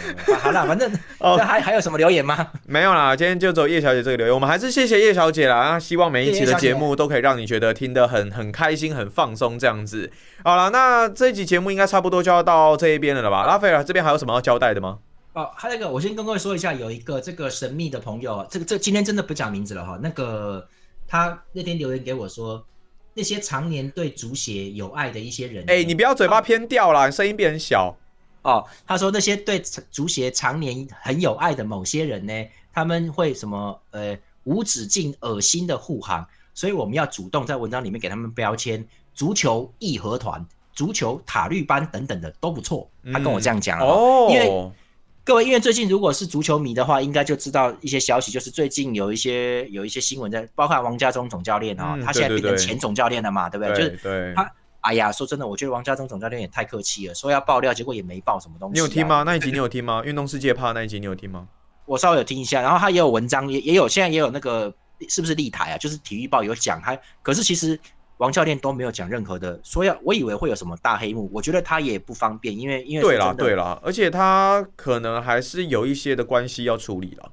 [0.42, 2.46] 好了，反正 哦那还还有什么留言吗？
[2.66, 5.70] 没有啦，今天就只有叶小姐这个留言，我们还是谢谢叶小姐啦。
[5.70, 10.12] 那希望每一期的节目都可以让你觉得听得很很开心、很放松这样子。
[10.44, 13.46] 好了，那这一集节目应该差不多就要到这一边了了吧？
[13.46, 14.98] 拉斐尔这边还有什么要交代的吗？
[15.32, 19.98] 哦，还有一个，我先跟各位说一下，有一个这个神秘的朋友，这个这今天真的不讲名字了哈。
[20.02, 20.66] 那个
[21.08, 22.62] 他那天留言给我说，
[23.14, 27.96] 那些常年对足协有爱的一些人，哎、你不要嘴巴偏掉啦，你声音变很小。
[28.42, 29.60] 哦，他说那些对
[29.90, 32.32] 足协常年很有爱的某些人呢，
[32.72, 42.90] 他们会什么呃无止境恶心的护航，所以我们要主动在文章里面给他们标签，足球义和团、足球塔绿班等等的都不错。
[43.12, 44.72] 他跟我这样讲啊哦，因为
[45.22, 53.74] 各位，因为最近如果是足球迷的话，应该就知道一些消息，就是最近有一些有一些新闻在，包括王家忠总教练啊、嗯他现在变成前总教练了嘛，对不对？
[53.76, 54.50] 就是对对，他
[54.80, 59.06] 哎呀，说真的，我觉得王家忠总教练也太客气了，说要爆料，结果也没爆什么东西、啊你有听？
[59.06, 59.22] 吗？
[59.24, 60.02] 那一集你有听吗？
[60.04, 61.48] 运动世界怕那一集你有听吗？
[61.86, 64.72] 我稍微有听一下，然后他也有文章，也也有现在也有那个
[65.08, 65.78] 是不是立台啊？
[65.78, 67.78] 就是体育报有讲他，可是其实
[68.18, 77.32] 王教练都没有讲任何的，说要我以为会有什么大黑幕，我觉得他也不方便，因为因为对啦对啦，而且他可能还是有一些的关系要处理了。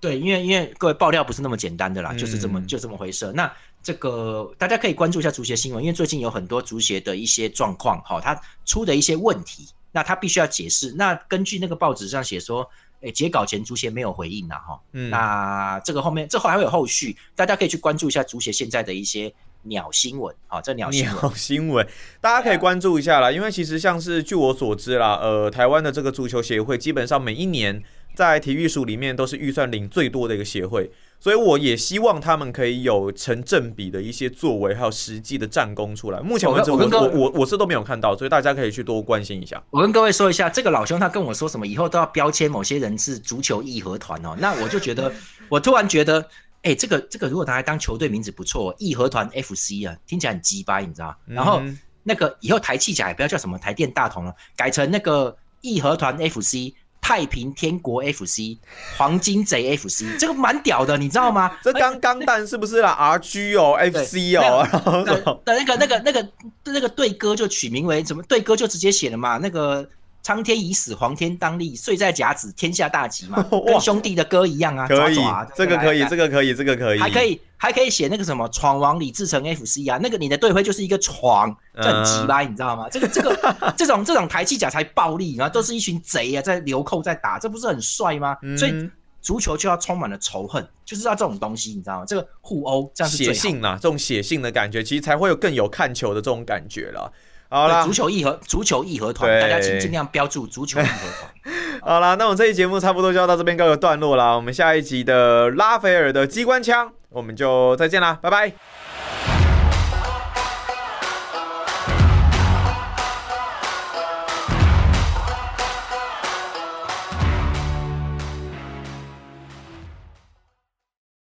[0.00, 3.30] 对，因为因为各位爆料不是那么简单的啦，嗯就是这么就这么回事。
[3.34, 3.52] 那
[3.82, 10.92] 这个大家可以关注一下足协新闻，因为最近有很多足协的一些状况，哈，他出的一些问题，那他必须要解释。
[10.92, 12.68] 那根据那个报纸上写说，
[13.00, 21.14] 诶，截稿前足协没有回应呐，哈，嗯，那这个后面这后还会有后续，大家可以去关注一下足协现在的一些鸟新闻，好，这鸟新闻。
[21.14, 21.86] 鸟新闻，
[22.20, 23.32] 大家可以关注一下啦。
[23.32, 27.82] 因为其实像是据我所知啦，呃，台湾的这个足球协会基本上每一年
[28.14, 30.90] 在体育署里面都是预算领最多的一个协会，
[31.20, 36.18] 所以我也希望他们可以有成正比的一些作为，还有实际的战功出来。
[36.20, 39.62] 目前为止，我我跟我跟我是都没有看到，所以大家可以去多关心一下。
[39.68, 44.34] 我跟各位说一下，这个老兄他跟我说什么，以后都要标签某些人是足球义和团哦。
[44.38, 45.12] 那我就觉得，
[45.50, 46.26] 我突然觉得，
[46.62, 51.16] 哎、这个这个如果拿来当球队名字不错，义和团 FC 啊，听起来很鸡掰，你知道吗？
[51.26, 56.72] 然后嗯那个以后台气甲也不要叫什么台电大同了，改成那个义和团 FC。
[57.10, 58.56] 太平天国 FC、
[58.96, 61.50] 黄金贼 FC，这个蛮屌的，你知道吗？
[61.60, 65.42] 这刚钢弹是不是啦？RG 哦，FC 哦，然后的什么？
[65.44, 66.28] 的那个那个那个
[66.66, 68.22] 那个队歌就取名为什么？
[68.22, 69.84] 队歌就直接写了嘛，那个
[70.22, 75.16] 苍天已死，黄天当立，岁在甲子，天下大吉嘛， 哇跟兄弟的歌一样啊，可以
[75.54, 82.88] 这个可以，这个个可以，这个可以，还可以还可以写那个什么闯王李自成 FC 啊，那个你的队徽就是一个闯，这很鸡掰，你知道吗？
[82.90, 88.36] 这个这个这种这种台气甲才暴力，然后都是一群贼啊，在流寇在打，这不是很帅吗？
[88.58, 88.90] 所以嗯
[89.22, 92.04] 足球就要充满了仇恨，就是要这种东西，你知道吗？
[92.06, 93.32] 这个互殴这样是最好。
[93.76, 97.10] 这种写性的感觉，其实才会有更有看球的这种感觉啦。
[97.50, 100.90] 好啦，足，球义和足球义和团，大家请尽量标注足球义和
[101.20, 101.54] 团。
[101.82, 104.36] 好啦，那我们这期节目差不多就要到这边告个段落啦。
[104.36, 108.52] 我们下一集的拉斐尔的机关枪，我们就再见啦，拜拜。